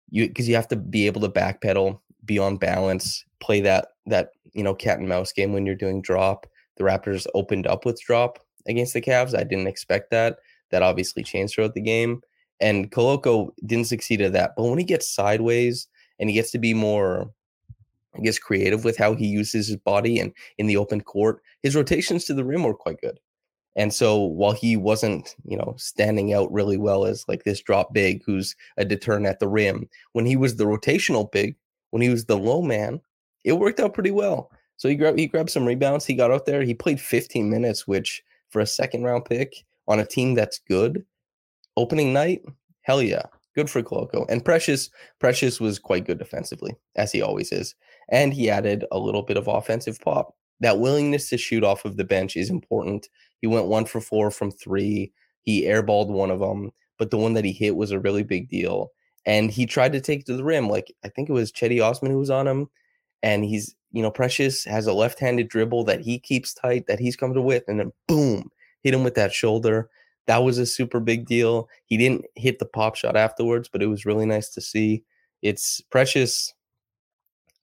you 0.10 0.28
because 0.28 0.48
you 0.48 0.56
have 0.56 0.68
to 0.70 0.76
be 0.76 1.08
able 1.08 1.22
to 1.22 1.30
backpedal, 1.30 2.00
be 2.26 2.38
on 2.38 2.58
balance, 2.58 3.26
play 3.40 3.62
that 3.62 3.88
that 4.06 4.30
you 4.54 4.64
know 4.64 4.76
cat 4.76 5.00
and 5.00 5.10
mouse 5.10 5.32
game 5.32 5.52
when 5.52 5.66
you're 5.66 5.76
doing 5.76 6.02
drop. 6.02 6.46
The 6.78 6.84
Raptors 6.84 7.26
opened 7.34 7.68
up 7.68 7.86
with 7.86 8.02
drop 8.02 8.40
against 8.68 8.94
the 8.94 9.02
Cavs. 9.02 9.38
I 9.38 9.44
didn't 9.44 9.68
expect 9.68 10.12
that. 10.12 10.38
That 10.72 10.84
obviously 10.84 11.24
changed 11.24 11.56
throughout 11.56 11.74
the 11.74 11.82
game. 11.82 12.22
And 12.60 12.92
Koloko 12.92 13.50
didn't 13.66 13.88
succeed 13.88 14.22
at 14.22 14.34
that. 14.34 14.54
But 14.58 14.66
when 14.66 14.80
he 14.80 14.84
gets 14.84 15.14
sideways 15.14 15.88
and 16.20 16.30
he 16.30 16.36
gets 16.36 16.52
to 16.52 16.60
be 16.60 16.74
more 16.74 17.32
I 18.18 18.22
guess, 18.22 18.40
creative 18.40 18.84
with 18.84 18.98
how 18.98 19.14
he 19.14 19.28
uses 19.28 19.68
his 19.68 19.78
body 19.78 20.20
and 20.20 20.34
in 20.58 20.68
the 20.68 20.78
open 20.78 21.02
court. 21.02 21.42
His 21.62 21.76
rotations 21.76 22.26
to 22.26 22.34
the 22.34 22.44
rim 22.44 22.64
were 22.64 22.74
quite 22.74 23.02
good. 23.02 23.20
And 23.76 23.94
so 23.94 24.20
while 24.20 24.54
he 24.54 24.76
wasn't, 24.76 25.36
you 25.46 25.56
know, 25.56 25.76
standing 25.78 26.34
out 26.34 26.52
really 26.52 26.78
well 26.78 27.06
as 27.06 27.24
like 27.28 27.44
this 27.44 27.62
drop 27.62 27.94
big 27.94 28.24
who's 28.26 28.56
a 28.78 28.86
deterrent 28.86 29.28
at 29.28 29.40
the 29.40 29.48
rim, 29.48 29.88
when 30.14 30.26
he 30.26 30.36
was 30.36 30.56
the 30.56 30.66
rotational 30.66 31.32
big, 31.32 31.56
when 31.92 32.02
he 32.02 32.10
was 32.10 32.26
the 32.26 32.38
low 32.38 32.62
man, 32.62 33.00
it 33.46 33.54
worked 33.54 33.80
out 33.80 33.94
pretty 33.94 34.12
well. 34.12 34.50
So 34.78 34.88
he 34.90 34.96
grabbed 34.96 35.20
he 35.20 35.28
grabbed 35.28 35.50
some 35.50 35.66
rebounds. 35.66 36.06
He 36.06 36.16
got 36.16 36.32
out 36.32 36.46
there. 36.46 36.64
He 36.64 36.74
played 36.74 37.02
15 37.02 37.50
minutes, 37.50 37.88
which 37.88 38.24
for 38.50 38.62
a 38.62 38.66
second 38.66 39.04
round 39.04 39.26
pick 39.26 39.66
on 39.88 40.00
a 40.00 40.06
team 40.06 40.34
that's 40.34 40.60
good, 40.60 41.06
opening 41.76 42.14
night, 42.14 42.42
hell 42.82 43.02
yeah 43.02 43.24
good 43.58 43.70
for 43.72 43.82
Koloko. 43.82 44.30
And 44.30 44.46
Precious, 44.46 44.92
Precious 45.20 45.60
was 45.60 45.80
quite 45.80 46.06
good 46.06 46.20
defensively, 46.20 46.76
as 46.96 47.12
he 47.12 47.24
always 47.24 47.52
is. 47.52 47.74
And 48.10 48.32
he 48.32 48.52
added 48.52 48.86
a 48.92 49.00
little 49.00 49.24
bit 49.24 49.36
of 49.36 49.48
offensive 49.48 50.00
pop. 50.00 50.36
That 50.60 50.80
willingness 50.80 51.28
to 51.30 51.38
shoot 51.38 51.64
off 51.64 51.84
of 51.84 51.98
the 51.98 52.04
bench 52.04 52.38
is 52.38 52.52
important. 52.52 53.10
He 53.42 53.48
went 53.48 53.66
one 53.66 53.86
for 53.86 54.00
four 54.00 54.30
from 54.30 54.52
three. 54.52 55.12
He 55.42 55.66
airballed 55.66 56.10
one 56.10 56.30
of 56.30 56.40
them, 56.40 56.72
but 57.00 57.10
the 57.10 57.18
one 57.18 57.34
that 57.34 57.46
he 57.46 57.52
hit 57.52 57.76
was 57.76 57.90
a 57.90 58.00
really 58.00 58.24
big 58.24 58.48
deal. 58.48 58.92
And 59.26 59.50
he 59.50 59.66
tried 59.66 59.94
to 59.94 60.02
take 60.02 60.26
to 60.26 60.38
the 60.38 60.44
rim. 60.44 60.70
Like 60.70 60.94
I 61.04 61.10
think 61.10 61.28
it 61.28 61.34
was 61.34 61.52
Cedi 61.52 61.84
Osman 61.84 62.12
who 62.12 62.20
was 62.20 62.30
on 62.30 62.48
him. 62.48 62.70
And 63.24 63.44
he's, 63.44 63.76
you 63.98 64.04
know, 64.04 64.12
Precious 64.12 64.64
has 64.66 64.88
a 64.88 64.94
left-handed 64.94 65.50
dribble 65.50 65.84
that 65.86 66.02
he 66.02 66.20
keeps 66.20 66.54
tight, 66.54 66.88
that 66.88 67.00
he's 67.00 67.16
comfortable 67.16 67.48
with, 67.48 67.64
and 67.68 67.80
then 67.80 67.92
boom, 68.08 68.50
hit 68.84 68.94
him 68.94 69.04
with 69.04 69.16
that 69.16 69.34
shoulder 69.34 69.90
that 70.28 70.44
was 70.44 70.58
a 70.58 70.66
super 70.66 71.00
big 71.00 71.26
deal. 71.26 71.68
He 71.86 71.98
didn't 71.98 72.26
hit 72.36 72.60
the 72.60 72.66
pop 72.66 72.96
shot 72.96 73.16
afterwards, 73.16 73.70
but 73.70 73.82
it 73.82 73.88
was 73.88 74.06
really 74.06 74.26
nice 74.26 74.50
to 74.50 74.62
see. 74.62 75.04
It's 75.42 75.82
precious. 75.90 76.54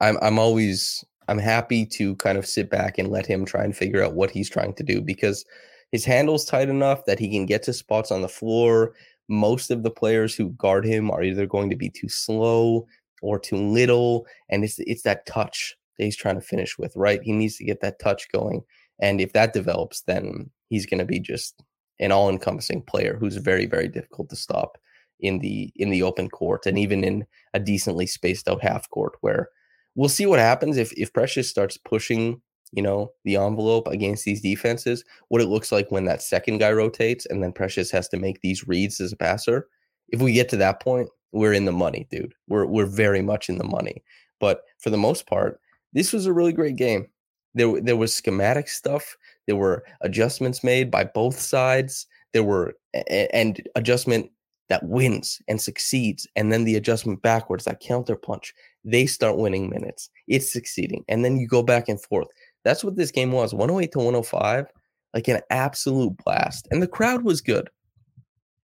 I'm 0.00 0.18
I'm 0.20 0.38
always 0.38 1.04
I'm 1.28 1.38
happy 1.38 1.86
to 1.86 2.16
kind 2.16 2.36
of 2.36 2.46
sit 2.46 2.70
back 2.70 2.98
and 2.98 3.10
let 3.10 3.26
him 3.26 3.44
try 3.44 3.64
and 3.64 3.76
figure 3.76 4.02
out 4.02 4.14
what 4.14 4.30
he's 4.30 4.50
trying 4.50 4.74
to 4.74 4.82
do 4.82 5.00
because 5.00 5.44
his 5.92 6.04
handle's 6.04 6.44
tight 6.44 6.68
enough 6.68 7.04
that 7.04 7.18
he 7.18 7.30
can 7.30 7.46
get 7.46 7.62
to 7.64 7.72
spots 7.72 8.10
on 8.10 8.22
the 8.22 8.28
floor. 8.28 8.94
Most 9.28 9.70
of 9.70 9.82
the 9.82 9.90
players 9.90 10.34
who 10.34 10.50
guard 10.50 10.84
him 10.84 11.10
are 11.10 11.22
either 11.22 11.46
going 11.46 11.70
to 11.70 11.76
be 11.76 11.88
too 11.88 12.08
slow 12.08 12.86
or 13.22 13.38
too 13.38 13.56
little, 13.56 14.26
and 14.48 14.64
it's 14.64 14.78
it's 14.80 15.02
that 15.02 15.26
touch 15.26 15.76
that 15.98 16.04
he's 16.04 16.16
trying 16.16 16.36
to 16.36 16.40
finish 16.40 16.78
with, 16.78 16.92
right? 16.96 17.22
He 17.22 17.32
needs 17.32 17.56
to 17.56 17.64
get 17.64 17.80
that 17.80 18.00
touch 18.00 18.30
going, 18.32 18.62
and 19.00 19.20
if 19.20 19.32
that 19.32 19.52
develops, 19.52 20.02
then 20.02 20.50
he's 20.68 20.86
going 20.86 20.98
to 20.98 21.04
be 21.04 21.20
just 21.20 21.62
an 22.00 22.12
all-encompassing 22.12 22.82
player 22.82 23.16
who's 23.18 23.36
very 23.36 23.66
very 23.66 23.88
difficult 23.88 24.28
to 24.28 24.36
stop 24.36 24.78
in 25.20 25.38
the 25.38 25.72
in 25.76 25.90
the 25.90 26.02
open 26.02 26.28
court 26.28 26.66
and 26.66 26.78
even 26.78 27.04
in 27.04 27.24
a 27.54 27.60
decently 27.60 28.06
spaced 28.06 28.48
out 28.48 28.62
half 28.62 28.88
court 28.90 29.12
where 29.20 29.48
we'll 29.94 30.08
see 30.08 30.26
what 30.26 30.38
happens 30.38 30.76
if 30.76 30.92
if 30.94 31.12
Precious 31.12 31.48
starts 31.48 31.76
pushing 31.76 32.40
you 32.72 32.82
know 32.82 33.12
the 33.24 33.36
envelope 33.36 33.86
against 33.86 34.24
these 34.24 34.42
defenses 34.42 35.04
what 35.28 35.40
it 35.40 35.46
looks 35.46 35.70
like 35.70 35.90
when 35.90 36.04
that 36.04 36.22
second 36.22 36.58
guy 36.58 36.72
rotates 36.72 37.26
and 37.26 37.42
then 37.42 37.52
Precious 37.52 37.90
has 37.90 38.08
to 38.08 38.16
make 38.16 38.40
these 38.40 38.66
reads 38.66 39.00
as 39.00 39.12
a 39.12 39.16
passer. 39.16 39.68
If 40.08 40.20
we 40.20 40.32
get 40.32 40.48
to 40.50 40.56
that 40.56 40.80
point 40.80 41.08
we're 41.32 41.52
in 41.52 41.64
the 41.64 41.72
money 41.72 42.06
dude. 42.10 42.34
We're 42.48 42.66
we're 42.66 42.86
very 42.86 43.22
much 43.22 43.48
in 43.48 43.58
the 43.58 43.64
money. 43.64 44.02
But 44.40 44.62
for 44.78 44.90
the 44.90 44.96
most 44.96 45.26
part 45.26 45.60
this 45.94 46.12
was 46.12 46.26
a 46.26 46.32
really 46.32 46.52
great 46.52 46.76
game 46.76 47.06
there 47.54 47.80
there 47.80 47.96
was 47.96 48.12
schematic 48.12 48.68
stuff 48.68 49.16
there 49.46 49.56
were 49.56 49.84
adjustments 50.00 50.64
made 50.64 50.90
by 50.90 51.04
both 51.04 51.38
sides. 51.38 52.06
There 52.32 52.42
were 52.42 52.74
and 53.08 53.60
adjustment 53.74 54.30
that 54.68 54.84
wins 54.84 55.42
and 55.46 55.60
succeeds, 55.60 56.26
and 56.36 56.52
then 56.52 56.64
the 56.64 56.76
adjustment 56.76 57.22
backwards, 57.22 57.64
that 57.64 57.80
counter 57.80 58.16
punch. 58.16 58.54
They 58.84 59.06
start 59.06 59.36
winning 59.36 59.68
minutes. 59.68 60.10
It's 60.26 60.52
succeeding, 60.52 61.04
and 61.08 61.24
then 61.24 61.36
you 61.36 61.46
go 61.46 61.62
back 61.62 61.88
and 61.88 62.00
forth. 62.00 62.28
That's 62.64 62.82
what 62.82 62.96
this 62.96 63.10
game 63.10 63.32
was. 63.32 63.52
108 63.52 63.92
to 63.92 63.98
105, 63.98 64.66
like 65.12 65.28
an 65.28 65.40
absolute 65.50 66.16
blast. 66.24 66.66
And 66.70 66.82
the 66.82 66.88
crowd 66.88 67.22
was 67.22 67.42
good. 67.42 67.68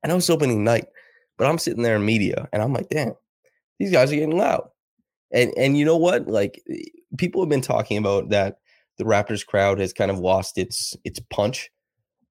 I 0.02 0.08
it's 0.08 0.30
opening 0.30 0.64
night, 0.64 0.86
but 1.36 1.46
I'm 1.46 1.58
sitting 1.58 1.82
there 1.82 1.96
in 1.96 2.04
media 2.06 2.48
and 2.54 2.62
I'm 2.62 2.72
like, 2.72 2.88
damn, 2.88 3.12
these 3.78 3.92
guys 3.92 4.10
are 4.10 4.14
getting 4.14 4.38
loud. 4.38 4.66
And 5.32 5.52
and 5.58 5.76
you 5.76 5.84
know 5.84 5.98
what? 5.98 6.26
Like 6.26 6.62
eh, 6.70 6.78
people 7.16 7.42
have 7.42 7.48
been 7.48 7.60
talking 7.60 7.96
about 7.96 8.30
that 8.30 8.58
the 8.98 9.04
Raptors 9.04 9.44
crowd 9.44 9.78
has 9.78 9.92
kind 9.92 10.10
of 10.10 10.18
lost 10.18 10.58
its 10.58 10.96
its 11.04 11.20
punch. 11.30 11.70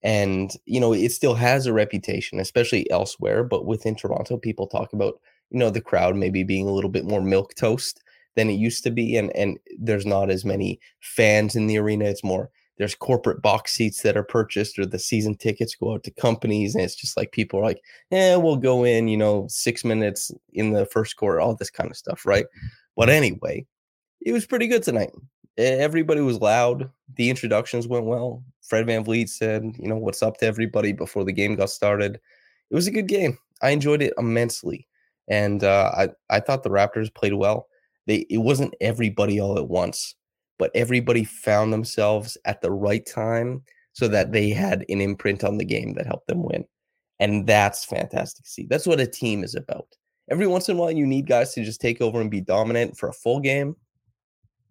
And 0.03 0.51
you 0.65 0.79
know, 0.79 0.93
it 0.93 1.11
still 1.11 1.35
has 1.35 1.65
a 1.65 1.73
reputation, 1.73 2.39
especially 2.39 2.89
elsewhere. 2.89 3.43
But 3.43 3.65
within 3.65 3.95
Toronto, 3.95 4.37
people 4.37 4.67
talk 4.67 4.93
about 4.93 5.19
you 5.49 5.59
know 5.59 5.69
the 5.69 5.81
crowd 5.81 6.15
maybe 6.15 6.43
being 6.43 6.67
a 6.67 6.71
little 6.71 6.89
bit 6.89 7.05
more 7.05 7.21
milk 7.21 7.55
toast 7.55 8.01
than 8.35 8.49
it 8.49 8.53
used 8.53 8.83
to 8.83 8.91
be, 8.91 9.17
and 9.17 9.35
and 9.35 9.59
there's 9.77 10.05
not 10.05 10.29
as 10.29 10.45
many 10.45 10.79
fans 11.01 11.55
in 11.55 11.67
the 11.67 11.77
arena. 11.77 12.05
It's 12.05 12.23
more 12.23 12.49
there's 12.77 12.95
corporate 12.95 13.41
box 13.41 13.73
seats 13.73 14.03
that 14.03 14.15
are 14.15 14.23
purchased, 14.23 14.79
or 14.79 14.85
the 14.85 14.99
season 14.99 15.35
tickets 15.35 15.75
go 15.75 15.93
out 15.93 16.03
to 16.05 16.11
companies, 16.11 16.75
and 16.75 16.83
it's 16.83 16.95
just 16.95 17.17
like 17.17 17.33
people 17.33 17.59
are 17.59 17.63
like, 17.63 17.81
"Yeah, 18.09 18.37
we'll 18.37 18.55
go 18.55 18.85
in," 18.85 19.09
you 19.09 19.17
know, 19.17 19.47
six 19.49 19.83
minutes 19.83 20.31
in 20.53 20.71
the 20.71 20.85
first 20.85 21.17
quarter, 21.17 21.41
all 21.41 21.55
this 21.55 21.69
kind 21.69 21.91
of 21.91 21.97
stuff, 21.97 22.25
right? 22.25 22.45
But 22.95 23.09
anyway, 23.09 23.65
it 24.21 24.33
was 24.33 24.45
pretty 24.45 24.67
good 24.67 24.83
tonight 24.83 25.11
everybody 25.59 26.21
was 26.21 26.39
loud. 26.39 26.89
The 27.15 27.29
introductions 27.29 27.87
went 27.87 28.05
well. 28.05 28.43
Fred 28.61 28.85
Van 28.85 29.03
VanVleet 29.03 29.29
said, 29.29 29.63
you 29.77 29.87
know, 29.87 29.97
what's 29.97 30.23
up 30.23 30.37
to 30.37 30.45
everybody 30.45 30.93
before 30.93 31.23
the 31.23 31.33
game 31.33 31.55
got 31.55 31.69
started. 31.69 32.19
It 32.69 32.75
was 32.75 32.87
a 32.87 32.91
good 32.91 33.07
game. 33.07 33.37
I 33.61 33.71
enjoyed 33.71 34.01
it 34.01 34.13
immensely. 34.17 34.87
And 35.27 35.63
uh, 35.63 35.91
I, 35.95 36.09
I 36.29 36.39
thought 36.39 36.63
the 36.63 36.69
Raptors 36.69 37.13
played 37.13 37.33
well. 37.33 37.67
They 38.07 38.25
it 38.29 38.37
wasn't 38.37 38.73
everybody 38.81 39.39
all 39.39 39.57
at 39.57 39.67
once, 39.67 40.15
but 40.57 40.71
everybody 40.73 41.23
found 41.23 41.73
themselves 41.73 42.37
at 42.45 42.61
the 42.61 42.71
right 42.71 43.05
time 43.05 43.63
so 43.93 44.07
that 44.07 44.31
they 44.31 44.49
had 44.49 44.85
an 44.89 45.01
imprint 45.01 45.43
on 45.43 45.57
the 45.57 45.65
game 45.65 45.93
that 45.95 46.07
helped 46.07 46.27
them 46.27 46.43
win. 46.43 46.65
And 47.19 47.45
that's 47.45 47.85
fantastic 47.85 48.45
to 48.45 48.49
see. 48.49 48.65
That's 48.65 48.87
what 48.87 49.01
a 49.01 49.05
team 49.05 49.43
is 49.43 49.55
about. 49.55 49.87
Every 50.31 50.47
once 50.47 50.69
in 50.69 50.77
a 50.77 50.79
while, 50.79 50.91
you 50.91 51.05
need 51.05 51.27
guys 51.27 51.53
to 51.53 51.65
just 51.65 51.81
take 51.81 52.01
over 52.01 52.21
and 52.21 52.31
be 52.31 52.41
dominant 52.41 52.97
for 52.97 53.09
a 53.09 53.13
full 53.13 53.39
game 53.39 53.75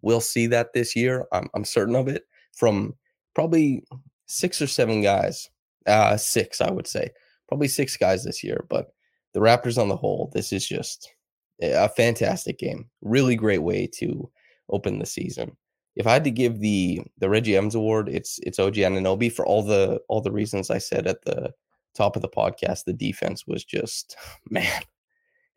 We'll 0.01 0.21
see 0.21 0.47
that 0.47 0.73
this 0.73 0.95
year. 0.95 1.25
I'm, 1.31 1.49
I'm 1.53 1.65
certain 1.65 1.95
of 1.95 2.07
it 2.07 2.23
from 2.55 2.95
probably 3.35 3.83
six 4.27 4.61
or 4.61 4.67
seven 4.67 5.01
guys. 5.01 5.49
Uh, 5.85 6.17
six, 6.17 6.61
I 6.61 6.71
would 6.71 6.87
say. 6.87 7.09
Probably 7.47 7.67
six 7.67 7.97
guys 7.97 8.23
this 8.23 8.43
year. 8.43 8.65
But 8.69 8.93
the 9.33 9.39
Raptors 9.39 9.77
on 9.77 9.89
the 9.89 9.95
whole, 9.95 10.31
this 10.33 10.53
is 10.53 10.67
just 10.67 11.09
a 11.61 11.89
fantastic 11.89 12.59
game. 12.59 12.89
Really 13.01 13.35
great 13.35 13.63
way 13.63 13.87
to 13.95 14.29
open 14.69 14.99
the 14.99 15.05
season. 15.05 15.55
If 15.95 16.07
I 16.07 16.13
had 16.13 16.23
to 16.23 16.31
give 16.31 16.59
the 16.59 17.01
the 17.17 17.29
Reggie 17.29 17.57
Evans 17.57 17.75
award, 17.75 18.07
it's 18.07 18.39
it's 18.43 18.59
OG 18.59 18.75
Anunoby 18.75 19.31
for 19.31 19.45
all 19.45 19.63
the 19.63 19.99
all 20.07 20.21
the 20.21 20.31
reasons 20.31 20.69
I 20.69 20.77
said 20.77 21.07
at 21.07 21.23
the 21.23 21.51
top 21.95 22.15
of 22.15 22.21
the 22.21 22.29
podcast. 22.29 22.85
The 22.85 22.93
defense 22.93 23.45
was 23.47 23.65
just 23.65 24.15
man, 24.49 24.81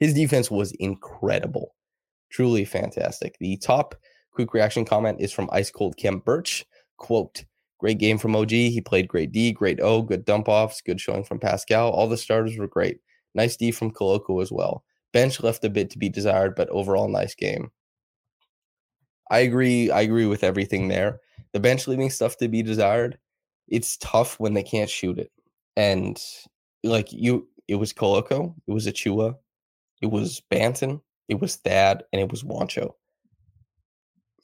his 0.01 0.15
defense 0.15 0.51
was 0.51 0.73
incredible 0.73 1.75
Truly 2.33 2.65
fantastic. 2.65 3.37
The 3.41 3.59
top 3.59 3.95
quick 4.33 4.55
reaction 4.55 4.85
comment 4.85 5.21
is 5.21 5.33
from 5.33 5.49
Ice 5.53 5.71
Cold 5.71 5.97
Khem 5.97 6.21
Brrch. 6.21 6.65
Quote, 6.97 7.45
great 7.79 7.99
game 7.99 8.19
from 8.19 8.37
OG. 8.37 8.51
He 8.51 8.81
played 8.81 9.09
great 9.09 9.33
D, 9.33 9.53
great 9.53 9.81
O, 9.81 10.03
good 10.03 10.25
dump 10.25 10.49
offs, 10.49 10.81
good 10.81 11.01
showing 11.01 11.25
from 11.25 11.39
Pascal. 11.39 11.91
All 11.91 12.09
the 12.09 12.17
starters 12.17 12.57
were 12.57 12.69
great. 12.69 13.01
Nice 13.35 13.57
D 13.57 13.71
from 13.71 13.91
Koloko 13.91 14.43
as 14.43 14.53
well. 14.53 14.85
Bench 15.13 15.43
left 15.43 15.65
a 15.65 15.71
bit 15.71 15.91
to 15.91 15.99
be 15.99 16.09
desired, 16.09 16.55
but 16.55 16.69
overall 16.71 17.09
nice 17.09 17.35
game. 17.35 17.71
I 19.31 19.41
agree. 19.41 19.91
I 19.91 20.03
agree 20.03 20.27
with 20.27 20.45
everything 20.45 20.89
there. 20.89 21.21
The 21.53 21.61
bench 21.61 21.87
leaving 21.87 22.11
stuff 22.11 22.37
to 22.39 22.49
be 22.49 22.63
desired. 22.63 23.19
It's 23.69 23.97
tough 23.99 24.39
when 24.39 24.55
they 24.55 24.63
can't 24.63 24.91
shoot 24.91 25.19
it. 25.19 25.31
And 25.77 26.23
like 26.85 27.13
you, 27.13 27.49
it 27.69 27.77
was 27.77 27.93
Koloko, 27.93 28.55
it 28.67 28.73
was 28.73 28.87
Achiuwa, 28.87 29.37
it 30.03 30.07
was 30.07 30.43
Banton, 30.51 31.01
it 31.29 31.41
was 31.41 31.57
Thad, 31.57 32.03
and 32.13 32.21
it 32.21 32.31
was 32.31 32.43
Juancho. 32.43 32.93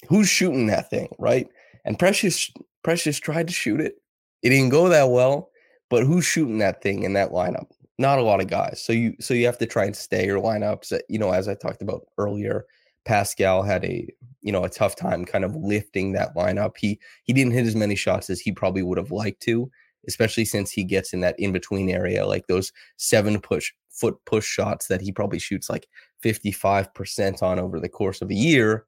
Who's 0.08 0.28
shooting 0.28 0.66
that 0.66 0.90
thing, 0.90 1.08
right? 1.18 1.48
And 1.84 1.98
Precious 1.98 2.50
Precious 2.82 3.18
tried 3.18 3.48
to 3.48 3.52
shoot 3.52 3.80
it. 3.80 3.96
It 4.42 4.50
didn't 4.50 4.70
go 4.70 4.88
that 4.88 5.10
well, 5.10 5.50
but 5.90 6.04
who's 6.04 6.24
shooting 6.24 6.58
that 6.58 6.82
thing 6.82 7.02
in 7.02 7.14
that 7.14 7.30
lineup? 7.30 7.70
Not 7.98 8.18
a 8.18 8.22
lot 8.22 8.40
of 8.40 8.46
guys. 8.46 8.82
So 8.82 8.92
you 8.92 9.14
so 9.20 9.34
you 9.34 9.46
have 9.46 9.58
to 9.58 9.66
try 9.66 9.84
and 9.84 9.96
stay 9.96 10.26
your 10.26 10.40
lineups. 10.40 10.92
Eh, 10.92 11.00
you 11.08 11.18
know, 11.18 11.32
as 11.32 11.48
I 11.48 11.54
talked 11.54 11.82
about 11.82 12.06
earlier, 12.16 12.64
Pascal 13.04 13.62
had 13.62 13.84
a 13.84 14.08
you 14.40 14.52
know 14.52 14.64
a 14.64 14.70
tough 14.70 14.94
time 14.94 15.24
kind 15.24 15.44
of 15.44 15.56
lifting 15.56 16.12
that 16.12 16.36
lineup. 16.36 16.76
He 16.76 17.00
he 17.24 17.32
didn't 17.32 17.54
hit 17.54 17.66
as 17.66 17.74
many 17.74 17.96
shots 17.96 18.30
as 18.30 18.40
he 18.40 18.52
probably 18.52 18.82
would 18.82 18.98
have 18.98 19.10
liked 19.10 19.42
to, 19.42 19.70
especially 20.06 20.44
since 20.44 20.70
he 20.70 20.84
gets 20.84 21.12
in 21.12 21.20
that 21.20 21.38
in 21.40 21.52
between 21.52 21.90
area, 21.90 22.26
like 22.26 22.46
those 22.46 22.72
seven 22.96 23.40
push 23.40 23.72
foot 23.90 24.16
push 24.24 24.46
shots 24.46 24.86
that 24.86 25.00
he 25.00 25.10
probably 25.10 25.38
shoots 25.38 25.68
like 25.68 25.88
55% 26.24 27.42
on 27.42 27.58
over 27.58 27.80
the 27.80 27.88
course 27.88 28.22
of 28.22 28.30
a 28.30 28.34
year. 28.34 28.86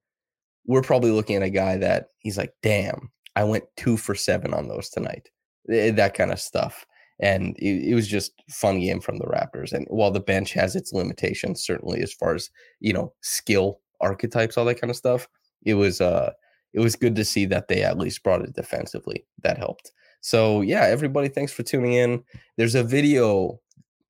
We're 0.67 0.83
probably 0.83 1.11
looking 1.11 1.37
at 1.37 1.43
a 1.43 1.51
guy 1.51 1.77
that 1.79 2.09
he's 2.19 2.39
like, 2.39 2.55
damn, 2.63 3.11
I 3.37 3.45
went 3.45 3.65
two 3.77 3.97
for 3.97 4.15
seven 4.15 4.55
on 4.55 4.69
those 4.69 4.89
tonight. 4.91 5.31
Eh, 5.71 5.91
that 5.93 6.15
kind 6.15 6.33
of 6.33 6.41
stuff. 6.41 6.87
And 7.21 7.57
it, 7.59 7.91
it, 7.91 7.95
was 7.95 8.09
just 8.09 8.33
fun 8.49 8.81
game 8.81 9.01
from 9.01 9.19
the 9.19 9.27
Raptors. 9.27 9.73
And 9.73 9.87
while 9.91 10.11
the 10.11 10.21
bench 10.21 10.53
has 10.55 10.75
its 10.75 10.93
limitations, 10.93 11.63
certainly 11.63 12.01
as 12.03 12.13
far 12.13 12.35
as 12.35 12.51
you 12.81 12.93
know, 12.93 13.13
skill 13.21 13.81
archetypes, 14.01 14.57
all 14.57 14.65
that 14.65 14.81
kind 14.81 14.91
of 14.91 14.97
stuff, 14.97 15.29
it 15.65 15.75
was 15.75 16.01
uh 16.01 16.33
it 16.73 16.81
was 16.81 16.97
good 16.97 17.17
to 17.17 17.25
see 17.25 17.47
that 17.47 17.69
they 17.69 17.83
at 17.83 17.99
least 17.99 18.23
brought 18.23 18.43
it 18.43 18.55
defensively. 18.55 19.27
That 19.43 19.59
helped. 19.59 19.93
So 20.21 20.61
yeah, 20.61 20.85
everybody, 20.85 21.29
thanks 21.29 21.53
for 21.53 21.63
tuning 21.63 21.95
in. 21.95 22.23
There's 22.57 22.75
a 22.75 22.85
video 22.85 23.61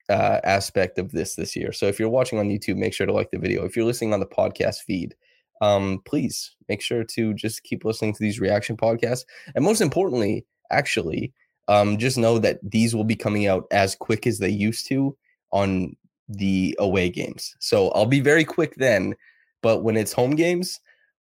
uh, 0.09 0.41
aspect 0.45 0.99
of 0.99 1.13
this 1.13 1.37
this 1.37 1.55
year. 1.55 1.73
So 1.73 1.87
if 1.87 1.99
you're 1.99 2.09
watching 2.09 2.39
on 2.39 2.49
YouTube, 2.49 2.77
make 2.77 2.93
sure 2.93 3.07
to 3.07 3.13
like 3.13 3.31
the 3.31 3.39
video. 3.39 3.65
If 3.65 3.77
you're 3.77 3.85
listening 3.85 4.13
on 4.13 4.21
the 4.21 4.27
podcast 4.27 4.79
feed, 4.87 5.15
um, 5.61 6.01
please 6.05 6.55
make 6.69 6.83
sure 6.83 7.05
to 7.05 7.35
just 7.35 7.63
keep 7.63 7.85
listening 7.85 8.13
to 8.15 8.23
these 8.23 8.41
reaction 8.41 8.77
podcasts. 8.77 9.25
And 9.55 9.65
most 9.65 9.81
importantly, 9.81 10.47
actually, 10.71 11.33
um, 11.69 11.99
just 11.99 12.19
know 12.19 12.39
that 12.39 12.59
these 12.63 12.95
will 12.95 13.05
be 13.05 13.17
coming 13.17 13.47
out 13.47 13.67
as 13.71 13.95
quick 13.95 14.27
as 14.27 14.39
they 14.39 14.49
used 14.49 14.87
to 14.89 15.17
on 15.53 15.97
the 16.29 16.77
away 16.79 17.11
games. 17.11 17.55
So 17.59 17.89
I'll 17.91 18.07
be 18.07 18.21
very 18.21 18.45
quick 18.45 18.75
then, 18.77 19.15
but 19.63 19.83
when 19.83 19.97
it's 19.97 20.13
home 20.13 20.37
games, 20.37 20.81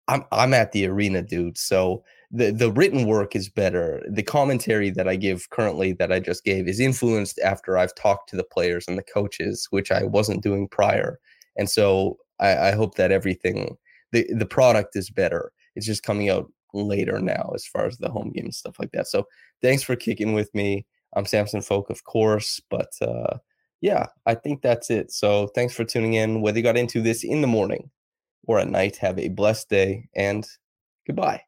I'm 0.09 0.25
I'm 0.33 0.55
at 0.55 0.73
the 0.73 0.87
arena, 0.87 1.23
dude. 1.23 1.59
So 1.59 2.03
the 2.31 2.51
the 2.51 2.73
written 2.73 3.07
work 3.07 3.37
is 3.37 3.49
better. 3.49 4.03
The 4.09 4.23
commentary 4.23 4.91
that 4.91 5.09
I 5.09 5.17
give 5.17 5.51
currently 5.51 5.93
that 5.95 6.11
I 6.11 6.19
just 6.19 6.45
gave 6.45 6.67
is 6.67 6.81
influenced 6.81 7.39
after 7.41 7.79
I've 7.79 7.95
talked 7.95 8.29
to 8.31 8.37
the 8.37 8.45
players 8.45 8.89
and 8.89 8.99
the 8.99 9.05
coaches, 9.05 9.69
which 9.71 9.93
I 9.93 10.05
wasn't 10.05 10.43
doing 10.43 10.67
prior. 10.69 11.21
And 11.57 11.69
so 11.71 12.19
I, 12.41 12.57
I 12.57 12.73
hope 12.73 12.97
that 12.97 13.13
everything 13.13 13.77
the 14.13 14.27
the 14.35 14.47
product 14.47 14.97
is 14.97 15.11
better. 15.11 15.53
It's 15.75 15.87
just 15.87 16.03
coming 16.03 16.31
out 16.31 16.51
later 16.75 17.19
now 17.19 17.53
as 17.55 17.67
far 17.67 17.87
as 17.87 17.99
the 17.99 18.11
home 18.11 18.31
game 18.33 18.45
and 18.45 18.55
stuff 18.55 18.77
like 18.79 18.93
that. 18.93 19.07
So 19.07 19.27
thanks 19.61 19.83
for 19.83 19.97
kicking 19.97 20.33
with 20.33 20.55
me. 20.55 20.87
I'm 21.15 21.27
Samson 21.27 21.61
Folk, 21.61 21.91
of 21.91 22.05
course, 22.05 22.61
but 22.71 22.91
uh, 23.03 23.39
yeah, 23.81 24.07
I 24.27 24.35
think 24.35 24.63
that's 24.63 24.91
it. 24.91 25.13
So 25.13 25.49
thanks 25.49 25.75
for 25.75 25.85
tuning 25.85 26.15
in. 26.15 26.41
Whether 26.41 26.59
you 26.59 26.63
got 26.63 26.79
into 26.79 27.03
this 27.03 27.25
in 27.25 27.41
the 27.41 27.47
morning 27.47 27.91
or 28.47 28.59
at 28.59 28.69
night, 28.69 28.97
have 28.97 29.19
a 29.19 29.29
blessed 29.29 29.69
day 29.69 30.09
and 30.17 30.47
goodbye. 31.07 31.43